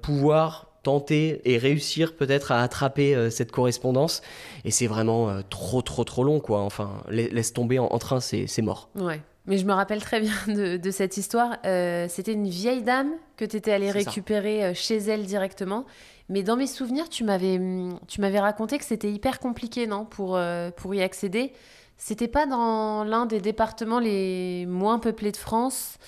[0.00, 4.22] pouvoir tenter et réussir peut-être à attraper euh, cette correspondance.
[4.64, 6.60] Et c'est vraiment euh, trop, trop, trop long, quoi.
[6.60, 8.88] Enfin, laisse tomber en, train, c'est mort.
[8.94, 9.20] Ouais.
[9.46, 10.34] Mais je me rappelle très bien
[10.78, 11.56] de, cette histoire.
[11.66, 15.84] Euh, c'était une vieille dame que tu étais allé récupérer chez elle directement.
[16.32, 17.60] Mais dans mes souvenirs, tu m'avais,
[18.08, 20.40] tu m'avais raconté que c'était hyper compliqué, non, pour,
[20.76, 21.52] pour y accéder.
[21.98, 25.98] C'était pas dans l'un des départements les moins peuplés de France,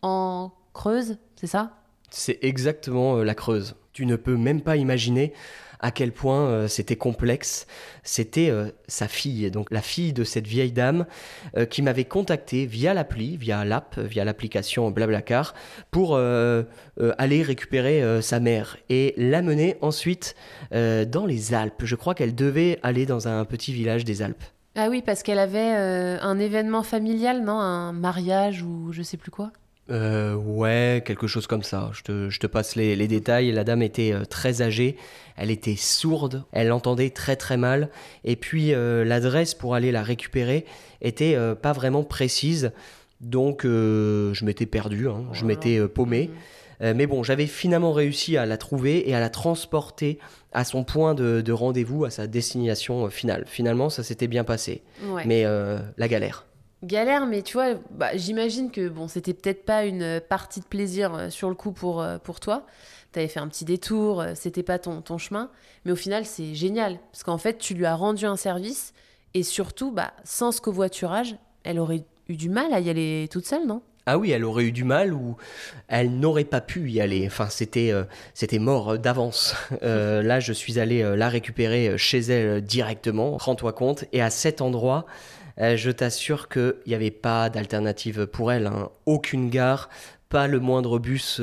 [0.00, 1.76] en Creuse, c'est ça?
[2.08, 3.76] C'est exactement la Creuse.
[3.92, 5.34] Tu ne peux même pas imaginer
[5.84, 7.66] à quel point euh, c'était complexe.
[8.04, 11.04] C'était euh, sa fille, donc la fille de cette vieille dame,
[11.58, 15.54] euh, qui m'avait contacté via l'appli, via l'app, via l'application Blablacar,
[15.90, 20.34] pour aller récupérer sa mère et l'amener ensuite
[20.72, 21.82] dans les Alpes.
[21.84, 24.42] Je crois qu'elle devait aller dans un petit village des Alpes.
[24.76, 25.72] Ah oui, parce qu'elle avait
[26.20, 27.58] un événement familial, non?
[27.58, 29.52] Un mariage ou je sais plus quoi?
[29.90, 31.90] Euh, ouais, quelque chose comme ça.
[31.92, 33.52] Je te, je te passe les, les, détails.
[33.52, 34.96] La dame était euh, très âgée,
[35.36, 37.90] elle était sourde, elle entendait très très mal.
[38.24, 40.64] Et puis euh, l'adresse pour aller la récupérer
[41.02, 42.72] était euh, pas vraiment précise.
[43.20, 45.24] Donc je m'étais perdu, hein.
[45.32, 46.30] je m'étais paumé.
[46.80, 50.18] mais bon, j'avais finalement réussi à la trouver et à la transporter
[50.52, 53.44] à son point de, rendez-vous, à sa destination finale.
[53.46, 54.82] Finalement, ça s'était bien passé.
[55.24, 56.44] Mais la galère.
[56.84, 61.26] Galère, mais tu vois, bah, j'imagine que bon, c'était peut-être pas une partie de plaisir
[61.30, 62.66] sur le coup pour, pour toi
[63.14, 65.50] tu avais fait un petit détour, euh, c'était pas ton, ton chemin.
[65.84, 66.98] Mais au final, c'est génial.
[67.12, 68.92] Parce qu'en fait, tu lui as rendu un service.
[69.32, 73.46] Et surtout, bah, sans ce covoiturage, elle aurait eu du mal à y aller toute
[73.46, 73.82] seule, non?
[74.06, 75.36] Ah oui, elle aurait eu du mal ou
[75.88, 77.26] elle n'aurait pas pu y aller.
[77.26, 79.56] Enfin, c'était euh, c'était mort d'avance.
[79.82, 83.38] Euh, là, je suis allé la récupérer chez elle directement.
[83.38, 84.04] Rends-toi compte.
[84.12, 85.06] Et à cet endroit,
[85.58, 88.66] je t'assure qu'il n'y avait pas d'alternative pour elle.
[88.66, 88.90] Hein.
[89.06, 89.88] Aucune gare,
[90.28, 91.40] pas le moindre bus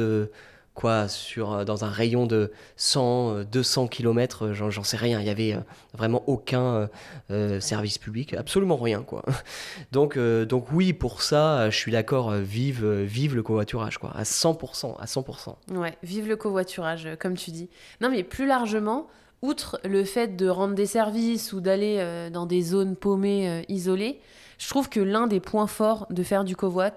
[0.74, 5.19] quoi, sur, euh, dans un rayon de 100, 200 km, j'en sais rien.
[5.19, 5.60] Il n'y avait euh,
[5.93, 6.89] vraiment aucun
[7.30, 9.24] euh, service public, absolument rien, quoi.
[9.91, 14.97] Donc, donc oui, pour ça, je suis d'accord, vive, vive le covoiturage, quoi, à 100%,
[15.00, 15.56] à 100%.
[15.74, 17.69] Ouais, vive le covoiturage, comme tu dis.
[18.00, 19.08] Non, mais plus largement,
[19.41, 24.19] outre le fait de rendre des services ou d'aller dans des zones paumées, isolées,
[24.60, 26.91] je trouve que l'un des points forts de faire du covoit,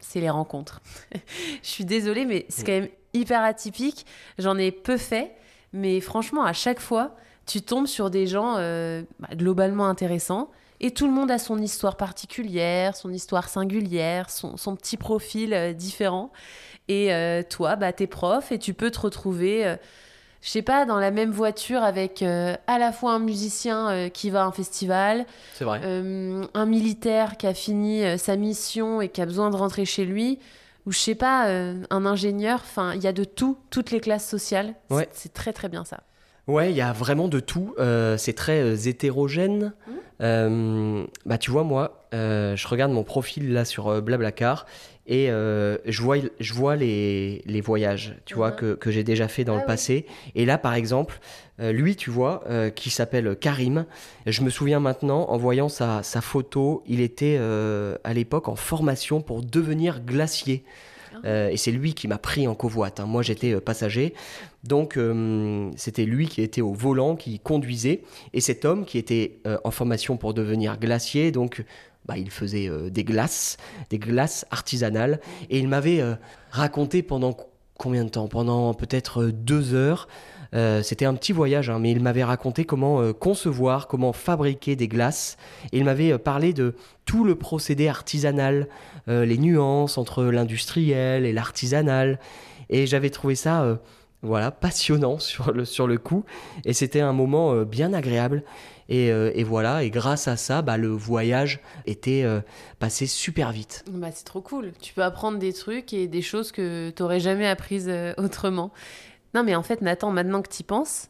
[0.00, 0.80] c'est les rencontres.
[1.62, 4.06] je suis désolée, mais c'est quand même hyper atypique.
[4.38, 5.34] J'en ai peu fait,
[5.72, 7.14] mais franchement, à chaque fois,
[7.46, 10.50] tu tombes sur des gens euh, bah, globalement intéressants.
[10.80, 15.72] Et tout le monde a son histoire particulière, son histoire singulière, son, petit profil euh,
[15.72, 16.32] différent.
[16.88, 19.76] Et euh, toi, bah, t'es prof et tu peux te retrouver,
[20.44, 24.42] je sais pas, dans la même voiture avec à la fois un musicien qui va
[24.42, 25.24] à un festival,
[25.62, 30.38] un militaire qui a fini sa mission et qui a besoin de rentrer chez lui
[30.86, 34.00] ou je sais pas, euh, un ingénieur, enfin, il y a de tout, toutes les
[34.00, 34.74] classes sociales.
[34.90, 35.08] Ouais.
[35.12, 36.00] C'est très très bien ça.
[36.46, 37.74] Ouais, il y a vraiment de tout.
[37.78, 39.72] Euh, c'est très euh, hétérogène.
[40.20, 41.04] Mmh.
[41.26, 44.64] bah, tu vois, moi, je regarde mon profil là sur Blablacar
[45.06, 48.56] et je vois, je vois les, les voyages, tu vois, mmh.
[48.56, 50.06] que, que j'ai déjà fait dans le ah passé.
[50.34, 51.18] Et là, par exemple,
[51.58, 53.86] lui, tu vois, qui s'appelle Karim,
[54.24, 57.38] je me souviens maintenant, en voyant sa, sa photo, il était
[58.04, 60.64] à l'époque en formation pour devenir glacier.
[61.24, 63.00] Euh, et c'est lui qui m'a pris en covoite.
[63.00, 63.06] Hein.
[63.06, 64.14] Moi, j'étais euh, passager.
[64.64, 68.02] Donc, euh, c'était lui qui était au volant, qui conduisait.
[68.32, 71.64] Et cet homme qui était en formation pour devenir glacier, donc
[72.06, 73.56] bah, il faisait des glaces,
[73.90, 75.20] des glaces artisanales.
[75.50, 76.02] Et il m'avait
[76.50, 77.36] raconté pendant
[77.78, 78.28] combien de temps?
[78.28, 80.08] Pendant peut-être deux heures.
[80.82, 85.36] c'était un petit voyage, hein, mais il m'avait raconté comment concevoir, comment fabriquer des glaces.
[85.72, 86.74] Et il m'avait parlé de
[87.04, 88.68] tout le procédé artisanal,
[89.08, 92.18] euh, les nuances entre l'industriel et l'artisanal.
[92.70, 93.76] Et j'avais trouvé ça euh,
[94.24, 96.24] voilà, passionnant sur le, sur le coup.
[96.64, 98.42] Et c'était un moment euh, bien agréable.
[98.90, 102.22] Et, voilà, et grâce à ça, bah, le voyage était
[102.78, 103.82] passé super vite.
[103.90, 104.72] Bah, c'est trop cool.
[104.78, 108.72] Tu peux apprendre des trucs et des choses que tu n'aurais jamais apprises autrement.
[109.32, 111.08] Non, mais en fait, Nathan, maintenant que tu y penses,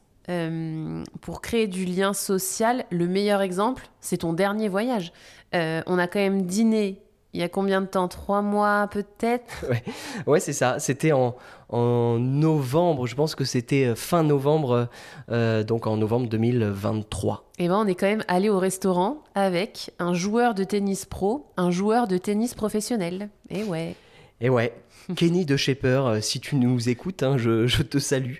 [1.20, 5.12] pour créer du lien social, le meilleur exemple, c'est ton dernier voyage.
[5.52, 7.02] on a quand même dîné
[7.34, 8.08] il y a combien de temps?
[8.08, 9.66] Trois mois peut-être?
[9.68, 9.82] Ouais,
[10.26, 10.78] ouais c'est ça.
[10.78, 11.36] C'était en,
[11.68, 14.88] en, novembre, je pense que c'était euh, fin novembre,
[15.30, 17.50] euh, donc en novembre 2023.
[17.58, 21.46] Et ben on est quand même allé au restaurant avec un joueur de tennis pro,
[21.56, 23.28] un joueur de tennis professionnel.
[23.50, 23.96] Et ouais.
[24.40, 24.72] Et ouais.
[25.16, 28.36] Kenny de euh, si tu nous écoutes, hein, je, je te salue.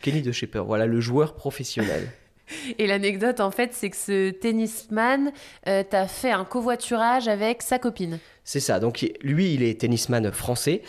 [0.00, 2.08] Kenny de Shaper, voilà le joueur professionnel.
[2.78, 5.32] Et l'anecdote, en fait, c'est que ce tennisman
[5.66, 8.18] euh, t'a fait un covoiturage avec sa copine.
[8.46, 8.78] C'est ça.
[8.78, 10.80] Donc, lui, il est tennisman français.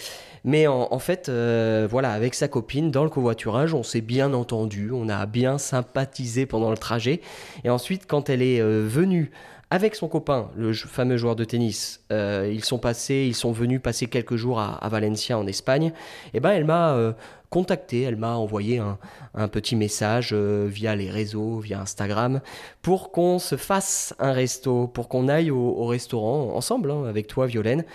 [0.43, 4.91] Mais en, fait, euh, voilà, avec sa copine, dans le covoiturage, on s'est bien entendu,
[4.93, 7.19] on a bien sympathisé pendant le trajet.
[7.65, 9.31] Et ensuite, quand elle est euh, venue
[9.69, 14.07] avec son copain, le fameux joueur de tennis, ils sont passés, ils sont venus passer
[14.07, 15.91] quelques jours à, Valencia en Espagne.
[16.33, 17.13] Et ben, elle m'a
[17.49, 22.41] contacté, elle m'a envoyé un, petit message euh, via les réseaux, via Instagram,
[22.81, 27.47] pour qu'on se fasse un resto, pour qu'on aille au, restaurant ensemble, hein, avec toi,
[27.47, 27.85] Violaine.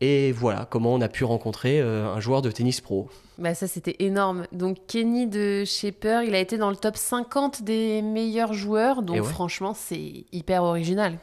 [0.00, 3.08] Et voilà comment on a pu rencontrer euh, un joueur de tennis pro.
[3.38, 4.46] Bah ça c'était énorme.
[4.52, 9.22] Donc Kenny de Shaper, il a été dans le top 50 des meilleurs joueurs, donc
[9.22, 11.18] franchement c'est hyper original.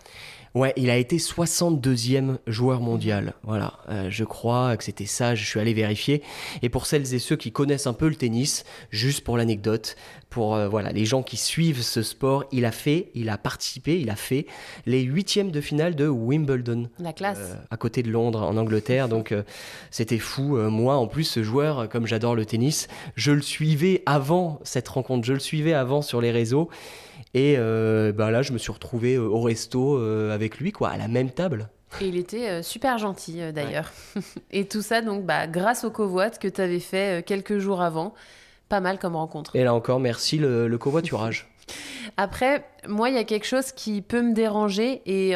[0.56, 3.34] Ouais, il a été 62e joueur mondial.
[3.42, 6.22] Voilà, euh, je crois que c'était ça, je suis allé vérifier.
[6.62, 9.96] Et pour celles et ceux qui connaissent un peu le tennis, juste pour l'anecdote,
[10.30, 14.00] pour euh, voilà les gens qui suivent ce sport, il a fait, il a participé,
[14.00, 14.46] il a fait
[14.86, 16.88] les huitièmes de finale de Wimbledon.
[17.00, 17.40] La classe.
[17.40, 19.10] Euh, à côté de Londres, en Angleterre.
[19.10, 19.34] Donc
[19.90, 20.58] c'était fou.
[20.70, 25.26] moi, en plus, ce joueur, comme j'adore le tennis, je le suivais avant cette rencontre,
[25.26, 26.70] je le suivais avant sur les réseaux.
[27.34, 30.90] Et euh, bah là, je me suis retrouvé euh, au resto euh, avec lui, quoi,
[30.90, 31.70] à la même table.
[32.02, 33.92] Et il était super gentil d'ailleurs.
[34.52, 38.16] Et tout ça, donc, bah, grâce au covoit que tu avais fait quelques jours avant.
[38.68, 39.56] Pas mal comme rencontre.
[39.56, 41.54] Et là encore, merci le, covoiturage.
[42.18, 45.36] Après, moi, il y a quelque chose qui peut me déranger et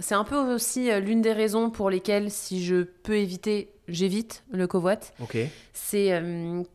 [0.00, 4.66] c'est un peu aussi l'une des raisons pour lesquelles, si je peux éviter, j'évite le
[4.66, 5.00] covoit.
[5.20, 5.36] Ok.
[5.74, 6.22] C'est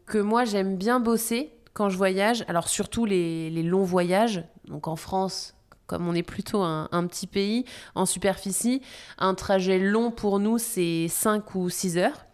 [0.06, 4.96] que moi, j'aime bien bosser quand je voyage, alors surtout les, longs voyages, donc en
[4.96, 5.56] France,
[5.88, 8.82] comme on est plutôt un, petit pays en superficie,
[9.18, 12.26] un trajet long pour nous, c'est 5 ou 6 heures.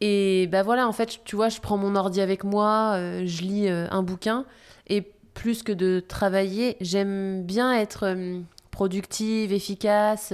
[0.00, 3.42] Et ben voilà, en fait, tu vois, je prends mon ordi avec moi, euh, je
[3.42, 4.44] lis euh, un bouquin,
[4.88, 5.02] et
[5.34, 10.32] plus que de travailler, j'aime bien être euh, productive, efficace.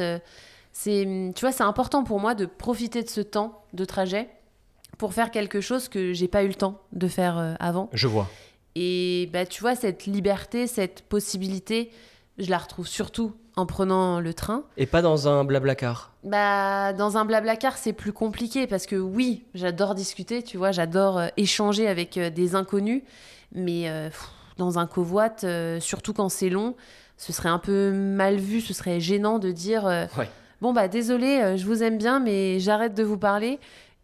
[0.73, 4.29] c'est, tu vois, c'est important pour moi de profiter de ce temps de trajet
[4.99, 7.89] pour faire quelque chose que j'ai pas eu le temps de faire avant.
[7.93, 8.29] Je vois.
[8.77, 11.91] Et bah, tu vois, cette liberté, cette possibilité,
[12.39, 14.65] je la retrouve surtout en prenant le train.
[14.77, 19.45] Et pas dans un blablacar Bah, dans un blablacar, c'est plus compliqué parce que oui,
[19.55, 23.03] j'adore discuter, tu vois, j'adore euh, échanger avec euh, des inconnus,
[23.53, 23.91] mais
[24.59, 25.31] dans un covoit,
[25.81, 26.77] surtout quand c'est long,
[27.17, 29.91] ce serait un peu mal vu, ce serait gênant de dire
[30.61, 33.59] Bon, bah, désolé, je vous aime bien, mais j'arrête de vous parler.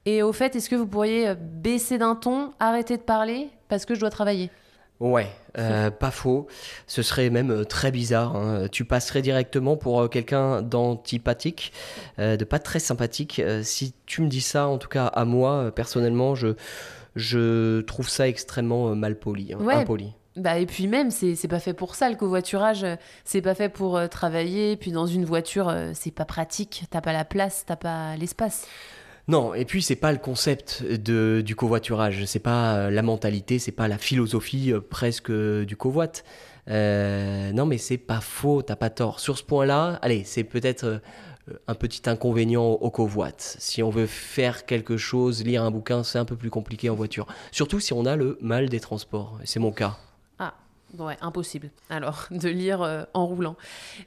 [0.06, 3.84] Et au fait, est-ce que vous pourriez euh, baisser d'un ton, arrêter de parler parce
[3.84, 4.50] que je dois travailler
[4.98, 5.26] Ouais,
[5.58, 6.46] euh, pas faux.
[6.86, 8.34] Ce serait même euh, très bizarre.
[8.34, 8.66] Hein.
[8.72, 11.72] Tu passerais directement pour quelqu'un d'antipathique,
[12.18, 13.42] de pas très sympathique.
[13.62, 16.54] si tu me dis ça, en tout cas à moi, personnellement, je,
[17.14, 20.12] je trouve ça extrêmement mal poli, hein, impoli.
[20.36, 22.86] Bah, et puis même, c'est pas fait pour ça, le covoiturage.
[23.24, 24.76] C'est pas fait pour travailler.
[24.76, 26.84] Puis dans une voiture, c'est pas pratique.
[26.90, 28.66] T'as pas la place, t'as pas l'espace.
[29.28, 33.58] Non, et puis c'est pas le concept de, du covoiturage, c'est pas euh, la mentalité,
[33.58, 36.22] c'est pas la philosophie euh, presque du covoit.
[36.68, 39.18] Euh, non, mais c'est pas faux, t'as pas tort.
[39.18, 41.00] Sur ce point-là, allez, c'est peut-être
[41.66, 43.32] un petit inconvénient au covoit.
[43.38, 46.94] Si on veut faire quelque chose, lire un bouquin, c'est un peu plus compliqué en
[46.94, 47.26] voiture.
[47.50, 49.38] Surtout si on a le mal des transports.
[49.44, 49.98] C'est mon cas.
[50.98, 51.70] Ouais, impossible.
[51.90, 53.56] Alors, de lire euh, en roulant.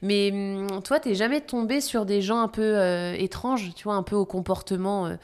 [0.01, 3.95] Mais hum, toi, t'es jamais tombé sur des gens un peu euh, étranges, tu vois,
[3.95, 5.15] un peu au comportement euh,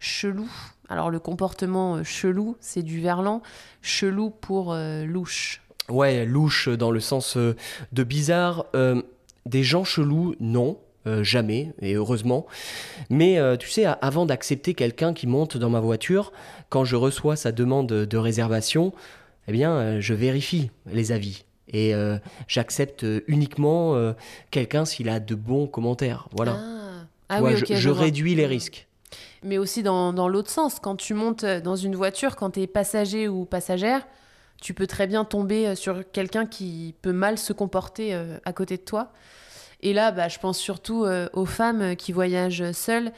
[0.00, 0.48] chelou?
[0.88, 3.42] Alors, le comportement chelou, c'est du verlan.
[3.80, 5.62] Chelou pour louche.
[5.88, 8.66] Ouais, louche dans le sens de bizarre.
[9.46, 10.76] des gens chelous, non.
[11.22, 12.46] jamais, et heureusement.
[13.08, 16.30] Mais tu sais, avant d'accepter quelqu'un qui monte dans ma voiture,
[16.68, 18.92] quand je reçois sa demande de réservation,
[19.48, 21.44] eh bien, euh, je vérifie les avis.
[21.68, 24.12] Et euh, j'accepte euh, uniquement
[24.50, 26.28] quelqu'un s'il a de bons commentaires.
[26.32, 26.58] Voilà.
[27.28, 27.40] Ah.
[27.42, 28.86] ah je, réduis les risques.
[29.42, 32.66] Mais aussi dans, dans l'autre sens, quand tu montes dans une voiture, quand tu es
[32.66, 34.06] passager ou passagère,
[34.60, 38.82] tu peux très bien tomber sur quelqu'un qui peut mal se comporter à côté de
[38.82, 39.12] toi.
[39.80, 43.10] Et là, bah, je pense surtout aux femmes qui voyagent seules.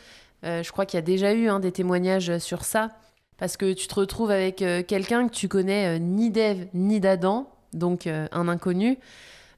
[0.42, 2.88] je crois qu'il y a déjà eu hein, des témoignages sur ça.
[3.38, 7.00] Parce que tu te retrouves avec euh, quelqu'un que tu connais euh, ni d'Ève ni
[7.00, 8.98] d'Adam, donc euh, un inconnu.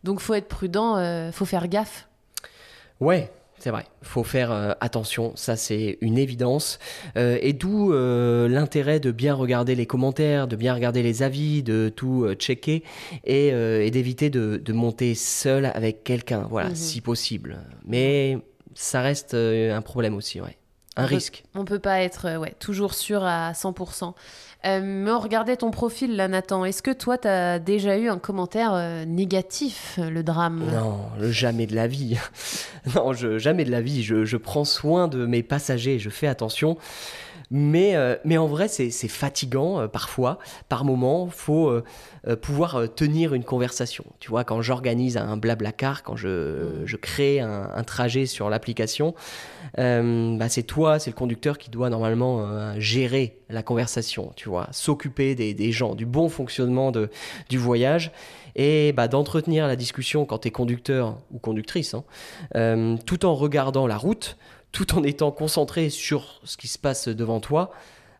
[0.05, 2.07] Donc faut être prudent, faut faire gaffe.
[3.01, 6.79] Ouais, c'est vrai, faut faire attention, ça c'est une évidence.
[7.17, 12.33] et d'où l'intérêt de bien regarder les commentaires, de bien regarder les avis, de tout
[12.39, 12.85] checker
[13.25, 16.77] et, d'éviter de, monter seul avec quelqu'un, voilà, mhm.
[16.77, 17.59] si possible.
[17.85, 18.39] Mais
[18.75, 20.57] ça reste un problème aussi, ouais
[20.97, 21.45] un on risque.
[21.55, 24.15] on peut pas être euh, ouais, toujours sûr à 100%.
[24.65, 26.65] Euh, mais on regardait ton profil là, Nathan.
[26.65, 30.65] Est-ce que toi, tu as déjà eu un commentaire euh, négatif, le drame?
[30.73, 30.99] Non,
[31.31, 32.17] jamais de la vie.
[32.97, 34.03] non, je, jamais de la vie.
[34.03, 36.79] Je, je, prends soin de mes passagers, je fais attention.
[37.51, 40.39] Mais, euh, mais en vrai, c'est fatigant euh, parfois.
[40.69, 44.05] Par moment, il faut euh, pouvoir tenir une conversation.
[44.19, 46.87] Tu vois, quand j'organise un blabla car, quand je, mm.
[46.87, 49.15] je crée un, un, trajet sur l'application,
[49.77, 55.35] bah c'est toi, c'est le conducteur qui doit normalement gérer la conversation, tu vois, s'occuper
[55.35, 57.11] des, des, gens, du bon fonctionnement de,
[57.49, 58.11] du voyage
[58.55, 61.95] et bah, d'entretenir la discussion quand tu es conducteur ou conductrice,
[62.55, 64.37] hein, tout en regardant la route
[64.73, 67.73] tout en étant concentré sur ce qui se passe devant toi,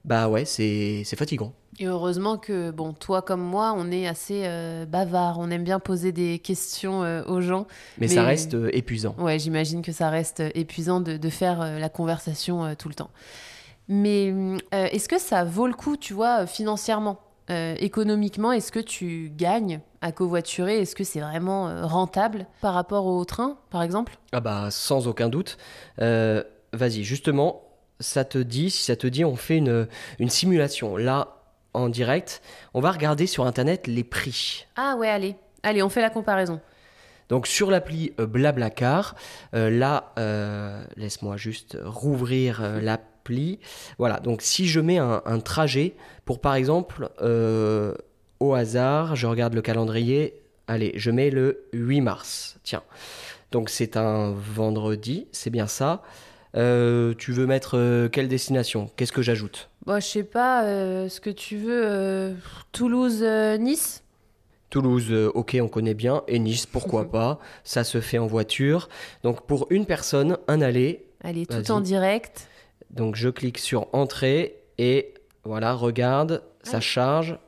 [0.05, 1.53] bah ouais, c'est fatigant.
[1.79, 5.79] Et heureusement que, bon, toi comme moi, on est assez euh, bavard, on aime bien
[5.79, 7.67] poser des questions euh, aux gens.
[7.99, 9.15] Mais, ça reste euh, épuisant.
[9.19, 13.11] Ouais, j'imagine que ça reste épuisant de, de faire la conversation tout le temps.
[13.89, 14.33] Mais
[14.73, 20.13] est-ce que ça vaut le coup, tu vois, financièrement Économiquement, est-ce que tu gagnes à
[20.13, 24.19] covoiturer Est-ce que c'est vraiment euh, rentable par rapport au train, par exemple?
[24.33, 25.59] Ah bah sans aucun doute.
[26.01, 26.43] Euh,
[26.73, 27.63] vas-y, justement,
[28.01, 29.89] ça te dit, si ça te dit, on fait une,
[30.19, 30.97] une simulation.
[30.97, 31.37] Là,
[31.75, 32.41] en direct,
[32.73, 34.67] on va regarder sur Internet les prix.
[34.77, 35.37] Ah ouais, allez.
[35.63, 36.61] Allez, on fait la comparaison.
[37.29, 39.17] Donc sur l'appli euh, Blablacar,
[39.55, 43.59] euh, là, euh, laisse-moi juste rouvrir euh, l'appli.
[43.99, 47.11] Voilà, donc si je mets un, un trajet pour par exemple,
[48.41, 50.35] au hasard, je regarde le calendrier,
[50.67, 52.59] allez, je mets le 8 mars.
[52.63, 52.83] Tiens,
[53.53, 56.03] donc c'est un vendredi, c'est bien ça.
[56.57, 58.91] Euh, tu veux mettre euh, quelle destination?
[58.97, 59.69] Qu'est-ce que j'ajoute?
[59.85, 61.83] Bon, je sais pas euh, ce que tu veux.
[61.85, 62.35] euh,
[62.73, 64.03] Toulouse, euh, Nice?
[64.71, 66.23] Toulouse, ok, on connaît bien.
[66.29, 67.39] Et Nice, pourquoi pas?
[67.63, 68.89] Ça se fait en voiture.
[69.23, 71.07] Donc pour une personne, un aller.
[71.23, 72.49] Allez, tout en direct.
[72.91, 75.13] Donc je clique sur entrée et
[75.45, 77.39] voilà, regarde, ça charge.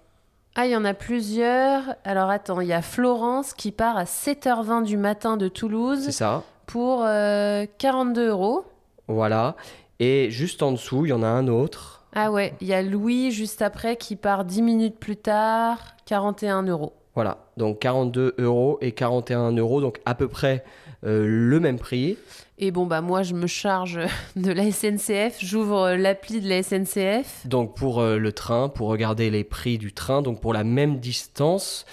[0.61, 1.85] Ah, il y en a plusieurs.
[2.03, 6.11] Alors attends, il y a Florence qui part à 7h20 du matin de C'est Toulouse
[6.11, 6.43] ça.
[6.67, 8.65] pour euh, 42 euros.
[9.07, 9.55] Voilà.
[10.01, 12.03] Et juste en dessous, il y en a un autre.
[12.13, 16.65] Ah ouais, il y a Louis juste après qui part 10 minutes plus tard, 41
[16.65, 16.93] euros.
[17.15, 17.39] Voilà.
[17.57, 19.81] Donc 42 euros et 41 euros.
[19.81, 20.65] Donc à peu près
[21.05, 22.19] euh, le même prix.
[22.61, 24.01] Et bon, bah moi, je me charge
[24.37, 27.47] de la SNCF, j'ouvre l'appli de la SNCF.
[27.47, 30.99] Donc pour euh, le train, pour regarder les prix du train, donc pour la même
[30.99, 31.87] distance,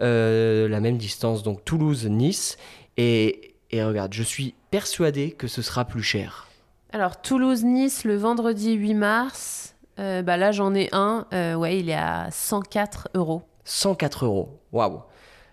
[0.00, 2.56] euh, la même distance, donc Toulouse-Nice.
[2.96, 6.48] Et, et regarde, je suis persuadé que ce sera plus cher.
[6.92, 11.26] Alors, Toulouse-Nice, le vendredi 8 mars, euh, bah là, j'en ai un.
[11.34, 13.42] euh, ouais, il est à 104 euros.
[13.64, 14.60] 104 euros.
[14.72, 15.02] Waouh.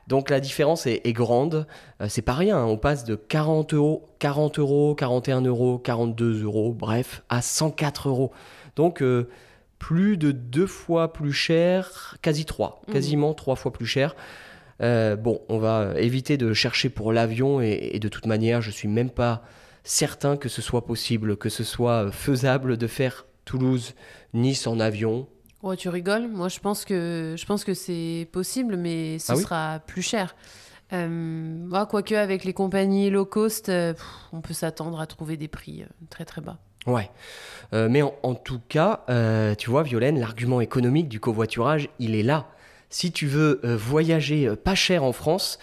[0.08, 1.66] Donc la différence est, est grande.
[2.02, 2.58] Euh, c'est pas rien.
[2.58, 2.66] hein.
[2.66, 8.32] On passe de 40 euros, 40 euros, 41 euros, 42 euros, bref, à 104 euros.
[8.76, 9.30] Donc euh,
[9.80, 12.94] plus de deux fois plus cher, quasi trois, Mhm.
[12.94, 14.16] quasiment trois fois plus cher.
[14.82, 18.72] Euh, bon, on va éviter de chercher pour l'avion et, et de toute manière, je
[18.72, 19.44] suis même pas
[19.84, 25.28] certain que ce soit possible, que ce soit faisable de faire Toulouse-Nice en avion.
[25.64, 29.36] Ouais, tu rigoles Moi, je pense que, je pense que c'est possible, mais ce Ah
[29.38, 30.36] oui sera plus cher.
[30.92, 35.48] Euh, quoique, avec les compagnies low cost, euh, pff, on peut s'attendre à trouver des
[35.48, 36.58] prix euh, très très bas.
[36.86, 37.10] Ouais.
[37.72, 39.06] Euh, mais en, en tout cas,
[39.58, 42.50] tu vois, Violaine, l'argument économique du covoiturage, il est là.
[42.90, 45.58] Si tu veux voyager pas cher en France,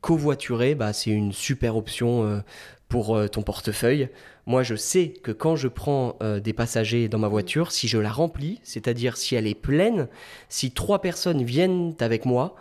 [0.00, 2.42] covoiturer, bah, c'est une super option
[2.88, 4.08] pour ton portefeuille.
[4.50, 7.98] Moi, je sais que quand je prends euh, des passagers dans ma voiture, si je
[7.98, 10.08] la remplis, c'est-à-dire si elle est pleine,
[10.48, 12.56] si trois personnes viennent avec moi,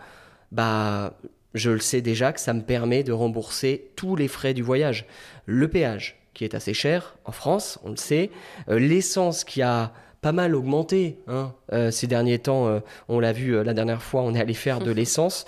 [0.51, 1.17] bah,
[1.55, 5.07] je le sais déjà que ça me permet de rembourser tous les frais du voyage.
[5.47, 8.29] Le péage, qui est assez cher en France, on le sait.
[8.69, 12.83] Euh, L'essence qui a pas mal augmenté hein, euh, ces derniers temps.
[13.07, 15.45] on l'a vu la dernière fois, on est allé faire de l'essence.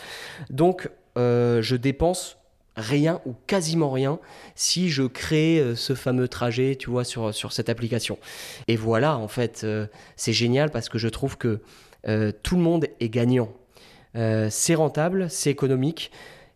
[0.49, 2.40] Donc, je dépense
[2.75, 4.19] rien ou quasiment rien
[4.55, 8.17] si je crée euh, ce fameux trajet, tu vois, sur, cette application.
[8.67, 11.61] Et voilà, en fait, euh, c'est génial parce que je trouve que
[12.07, 13.51] euh, tout le monde est gagnant.
[14.13, 16.11] C'est rentable, c'est économique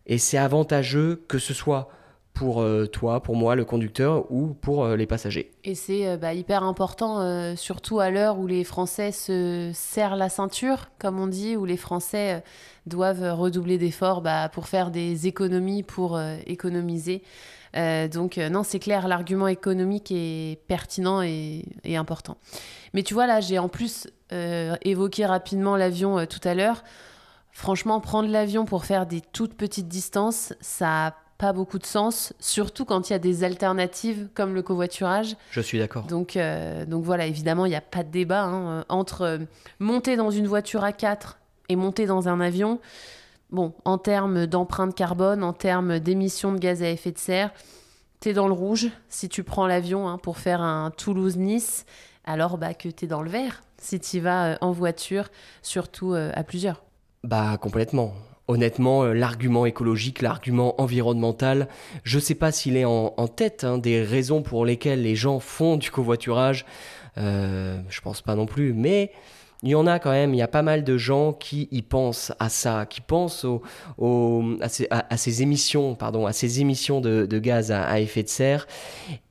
[0.06, 1.88] et c'est avantageux que ce soit
[2.36, 5.52] pour euh, toi, pour moi, le conducteur ou pour euh, les passagers.
[5.64, 10.28] Et c'est euh, bah, hyper important, surtout à l'heure où les Français se serrent la
[10.28, 12.44] ceinture, comme on dit, où les Français
[12.84, 17.22] doivent redoubler d'efforts bah, pour faire des économies, pour économiser.
[17.74, 22.36] Donc non, c'est clair, l'argument économique est pertinent et, et important.
[22.94, 26.84] Mais tu vois, là, j'ai en plus évoqué rapidement l'avion tout à l'heure.
[27.50, 32.84] Franchement, prendre l'avion pour faire des toutes petites distances, ça pas beaucoup de sens, surtout
[32.84, 35.36] quand il y a des alternatives comme le covoiturage.
[35.50, 36.04] Je suis d'accord.
[36.04, 39.38] Donc, euh, donc voilà, évidemment, il n'y a pas de débat hein, entre euh,
[39.78, 42.80] monter dans une voiture à 4 et monter dans un avion.
[43.50, 47.50] Bon, en termes d'empreinte carbone, en termes d'émissions de gaz à effet de serre,
[48.20, 51.84] t'es dans le rouge si tu prends l'avion hein, pour faire un Toulouse-Nice,
[52.24, 55.28] alors bah, que t'es dans le vert si tu vas euh, en voiture,
[55.62, 56.82] surtout à plusieurs.
[57.22, 58.14] Bah complètement.
[58.48, 61.66] Honnêtement, euh, l'argument écologique, l'argument environnemental,
[62.04, 65.76] je sais pas s'il est en, tête hein, des raisons pour lesquelles les gens font
[65.76, 66.64] du covoiturage.
[67.18, 69.10] Euh, je pense pas non plus, mais
[69.62, 70.34] il y en a quand même.
[70.34, 73.46] Il y a pas mal de gens qui y pensent à ça, qui pensent
[74.60, 74.68] à,
[75.16, 78.68] ces, émissions, pardon, à ces émissions de, gaz à, à effet de serre.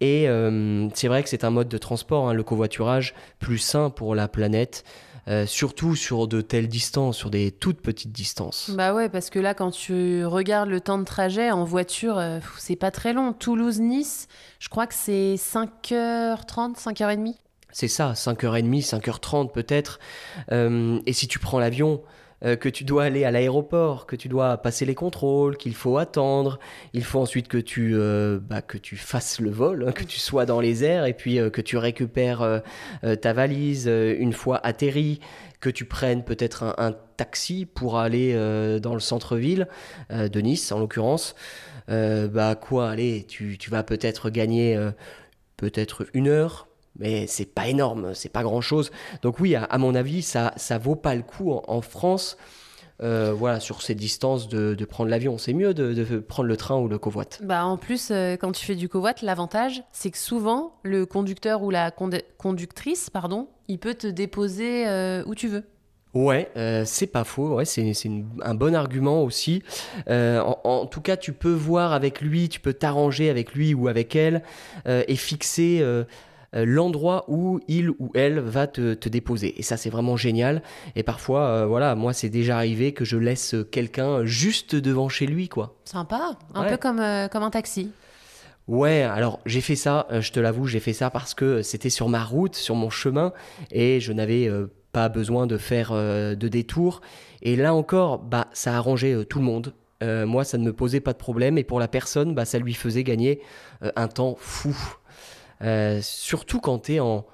[0.01, 3.89] Et euh, c'est vrai que c'est un mode de transport, hein, le covoiturage, plus sain
[3.89, 4.83] pour la planète.
[5.27, 8.69] Euh, surtout sur de telles distances, sur des toutes petites distances.
[8.69, 12.39] Bah ouais, parce que là, quand tu regardes le temps de trajet en voiture, euh,
[12.59, 13.33] c'est pas très long.
[13.33, 14.27] Toulouse-Nice,
[14.59, 17.33] je crois que c'est 5h30, 5h30.
[17.71, 19.99] C'est ça, 5h30, 5h30 peut-être.
[20.51, 22.03] Euh, et si tu prends l'avion,
[22.43, 25.97] euh, que tu dois aller à l'aéroport, que tu dois passer les contrôles, qu'il faut
[25.97, 26.59] attendre.
[26.93, 30.19] Il faut ensuite que tu, euh, bah, que tu fasses le vol, hein, que tu
[30.19, 32.61] sois dans les airs et puis euh, que tu récupères
[33.21, 35.19] ta valise une fois atterri,
[35.59, 38.33] que tu prennes peut-être un, taxi pour aller
[38.81, 39.67] dans le centre-ville
[40.09, 41.35] de Nice en l'occurrence.
[41.87, 44.77] bah quoi, allez, tu, tu vas peut-être gagner
[45.57, 46.67] peut-être une heure,
[46.97, 48.91] mais c'est pas énorme, c'est pas grand chose.
[49.21, 52.37] Donc oui, à, mon avis, ça ça vaut pas le coup en, France.
[53.03, 55.37] Euh, voilà, sur ces distances de, de prendre l'avion.
[55.37, 57.25] C'est mieux de, de, prendre le train ou le covoit.
[57.43, 61.61] Bah en plus, euh, quand tu fais du covoit, l'avantage, c'est que souvent, le conducteur
[61.61, 65.65] ou la conductrice, pardon, il peut te déposer euh, où tu veux.
[66.13, 66.49] Ouais,
[66.85, 67.55] c'est pas faux.
[67.55, 67.91] Ouais, c'est
[68.41, 69.61] un bon argument aussi.
[70.07, 73.89] En, en, tout cas, tu peux voir avec lui, tu peux t'arranger avec lui ou
[73.89, 74.41] avec elle
[74.85, 75.83] et fixer
[76.63, 79.59] l'endroit où il ou elle va te, déposer.
[79.59, 80.63] Et ça, c'est vraiment génial.
[80.95, 85.25] Et parfois, euh, voilà, moi, c'est déjà arrivé que je laisse quelqu'un juste devant chez
[85.25, 85.75] lui, quoi.
[85.85, 87.91] Sympa, un peu comme, euh, comme un taxi.
[88.67, 92.09] Ouais, alors j'ai fait ça, je te l'avoue, j'ai fait ça parce que c'était sur
[92.09, 93.31] ma route, sur mon chemin,
[93.69, 94.49] et je n'avais
[94.91, 97.01] pas besoin de faire de détour.
[97.43, 99.75] Et là encore, bah, ça a arrangé tout le monde.
[100.01, 102.73] moi, ça ne me posait pas de problème, et pour la personne, bah, ça lui
[102.73, 103.39] faisait gagner
[103.95, 104.75] un temps fou.
[105.65, 107.25] Euh, surtout quand tu es en,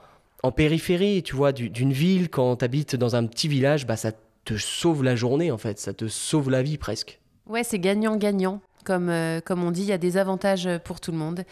[0.56, 4.12] périphérie, tu vois, d'une ville, quand tu habites dans un petit village, bah, ça
[4.44, 7.20] te sauve la journée en fait, ça te sauve la vie presque.
[7.48, 8.62] Ouais, c'est gagnant-gagnant.
[8.84, 11.44] Comme, euh, comme on dit, il y a des avantages pour tout le monde.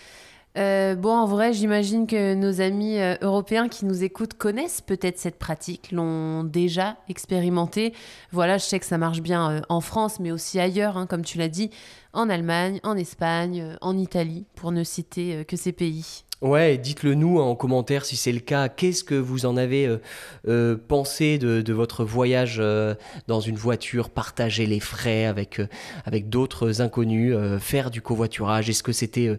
[0.58, 5.38] Euh, bon, en vrai, j'imagine que nos amis européens qui nous écoutent connaissent peut-être cette
[5.38, 7.94] pratique, l'ont déjà expérimenté.
[8.32, 11.38] Voilà, je sais que ça marche bien en France, mais aussi ailleurs, hein, comme tu
[11.38, 11.70] l'as dit,
[12.14, 16.24] en Allemagne, en Espagne, en Italie, pour ne citer que ces pays.
[16.42, 18.70] Ouais, dites-le nous en commentaire si c'est le cas.
[18.70, 19.98] Qu'est-ce que vous en avez euh,
[20.48, 22.96] euh, pensé de, votre voyage euh,
[23.28, 25.60] dans une voiture, partager les frais avec,
[26.30, 28.70] d'autres inconnus, faire du covoiturage?
[28.70, 29.38] Est-ce que c'était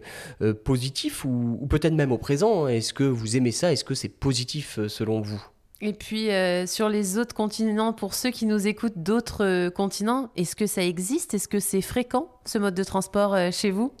[0.63, 2.67] positif ou peut-être même au présent?
[2.67, 3.71] Est-ce que vous aimez ça?
[3.71, 5.43] Est-ce que c'est positif selon vous?
[5.81, 6.29] Et puis
[6.67, 11.33] sur les autres continents, pour ceux qui nous écoutent d'autres continents, est-ce que ça existe?
[11.33, 13.91] Est-ce que c'est fréquent ce mode de transport chez vous?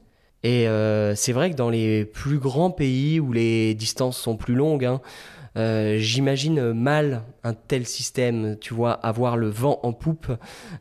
[0.43, 4.55] Et euh, c'est vrai que dans les plus grands pays où les distances sont plus
[4.55, 5.01] longues, hein,
[5.57, 10.31] euh, j'imagine mal un tel système, tu vois, avoir le vent en poupe,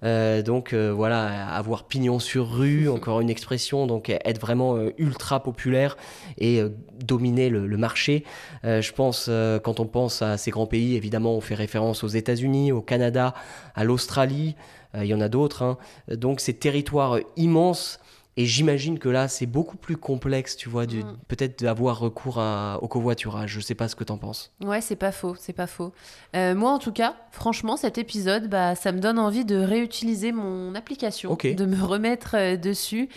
[0.03, 5.97] euh, donc voilà, avoir pignon sur rue, encore une expression, donc être vraiment ultra populaire
[6.39, 6.63] et
[7.05, 8.25] dominer le, le marché.
[8.63, 9.29] je pense,
[9.63, 13.35] quand on pense à ces grands pays, évidemment, on fait référence aux États-Unis, au Canada,
[13.75, 14.55] à l'Australie,
[14.95, 15.79] il y en a d'autres, hein.
[16.09, 18.01] donc ces territoires immenses
[18.37, 21.19] et j'imagine que là, c'est beaucoup plus complexe, tu vois, mm.
[21.29, 22.41] peut-être d'avoir recours
[22.81, 23.51] au covoiturage.
[23.51, 24.53] Je sais pas ce que tu en penses.
[24.65, 25.93] Ouais, c'est pas faux, c'est pas faux.
[26.37, 30.33] Euh, moi, en tout cas, franchement, cet épisode, bah, ça me donne envie de réutiliser
[30.33, 33.09] mon application, de me remettre euh, dessus.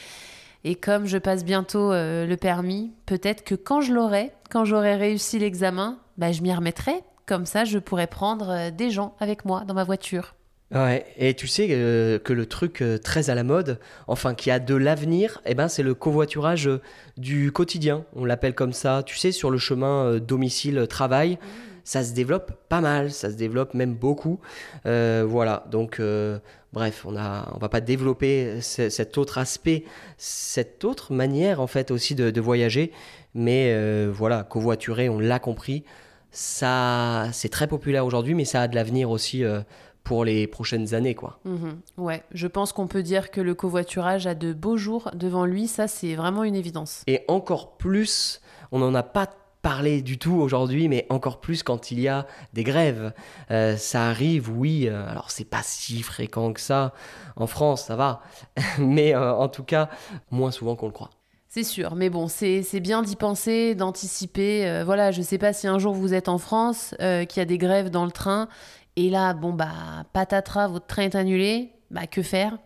[0.65, 4.95] Et comme je passe bientôt euh, le permis, peut-être que quand je l'aurai, quand j'aurai
[4.95, 7.01] réussi l'examen, bah, je m'y remettrai.
[7.25, 10.35] Comme ça, je pourrai prendre des gens avec moi dans ma voiture.
[10.73, 14.49] Ouais, et tu sais euh, que le truc euh, très à la mode, enfin qui
[14.49, 16.81] a de l'avenir, eh ben, c'est le covoiturage euh,
[17.15, 18.05] du quotidien.
[18.15, 19.03] On l'appelle comme ça.
[19.05, 21.37] Tu sais, sur le chemin domicile-travail, mmh.
[21.83, 24.39] ça se développe pas mal, ça se développe même beaucoup.
[24.83, 26.01] voilà, donc
[26.73, 29.83] bref, on a, on va pas développer cet autre aspect,
[30.17, 32.91] cette autre manière en fait aussi de, de voyager.
[33.35, 35.83] Mais voilà, covoiturer, on l'a compris,
[36.31, 39.43] ça, c'est très populaire aujourd'hui, mais ça a de l'avenir aussi
[40.03, 41.39] pour les prochaines années, quoi.
[41.45, 41.79] Mhm.
[41.97, 45.67] ouais, je pense qu'on peut dire que le covoiturage a de beaux jours devant lui,
[45.67, 47.03] ça c'est vraiment une évidence.
[47.07, 48.41] Et encore plus,
[48.71, 49.27] on n'en a pas
[49.63, 53.13] parlé du tout aujourd'hui, mais encore plus quand il y a des grèves.
[53.49, 56.93] Euh, ça arrive, oui, euh, alors c'est pas si fréquent que ça,
[57.37, 58.21] en France, ça va,
[58.77, 59.89] mais euh, en tout cas,
[60.29, 61.09] moins souvent qu'on le croit.
[61.47, 64.81] C'est sûr, mais bon, c'est bien d'y penser, d'anticiper.
[64.83, 67.59] voilà, je sais pas si un jour vous êtes en France, qu'il y a des
[67.59, 68.49] grèves dans le train
[68.95, 71.71] et là, bon, bah, patatras, votre train est annulé.
[71.91, 72.57] Bah, que faire?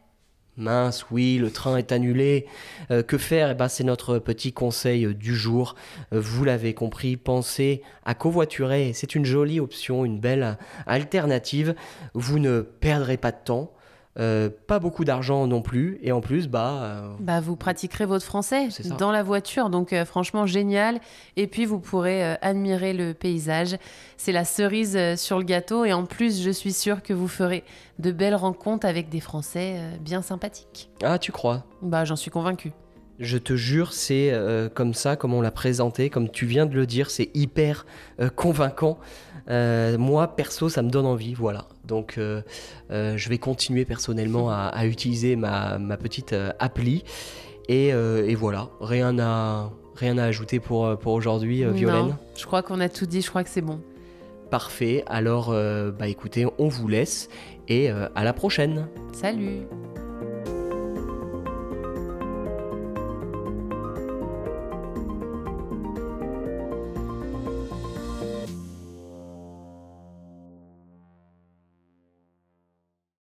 [0.57, 2.47] Mince, oui, le train est annulé.
[2.89, 3.51] Euh, que faire?
[3.51, 5.75] Eh ben, C'est notre petit conseil du jour.
[6.13, 8.91] Euh, vous l'avez compris, pensez à covoiturer.
[8.93, 10.57] C'est une jolie option, une belle
[10.88, 11.75] alternative.
[12.13, 13.71] Vous ne perdrez pas de temps.
[14.20, 16.82] Euh, pas beaucoup d'argent non plus, et en plus, bah...
[16.82, 20.99] Euh, bah vous pratiquerez votre français dans la voiture, donc euh, franchement génial.
[21.36, 23.78] Et puis vous pourrez admirer le paysage.
[24.18, 27.63] C'est la cerise sur le gâteau, et en plus, je suis sûre que vous ferez
[27.99, 30.89] de belles rencontres avec des Français bien sympathiques.
[31.03, 31.63] Ah, tu crois?
[31.82, 32.72] Bah j'en suis convaincue.
[33.20, 36.76] Je te jure, c'est euh, comme ça, comme on l'a présenté, comme tu viens de
[36.76, 37.86] le dire, c'est hyper
[38.20, 38.99] euh, convaincant.
[39.49, 41.65] Euh, moi, perso, ça me donne envie, voilà.
[41.86, 47.03] Donc, je vais continuer personnellement à, utiliser ma, petite appli.
[47.70, 47.91] Et,
[48.36, 52.18] voilà, rien à, rien à ajouter pour, pour aujourd'hui, Violaine?
[52.36, 53.80] je crois qu'on a tout dit, je crois que c'est bon.
[54.51, 55.51] Parfait, alors
[55.97, 57.30] bah écoutez, on vous laisse
[57.70, 58.88] et à la prochaine.
[59.13, 59.61] Salut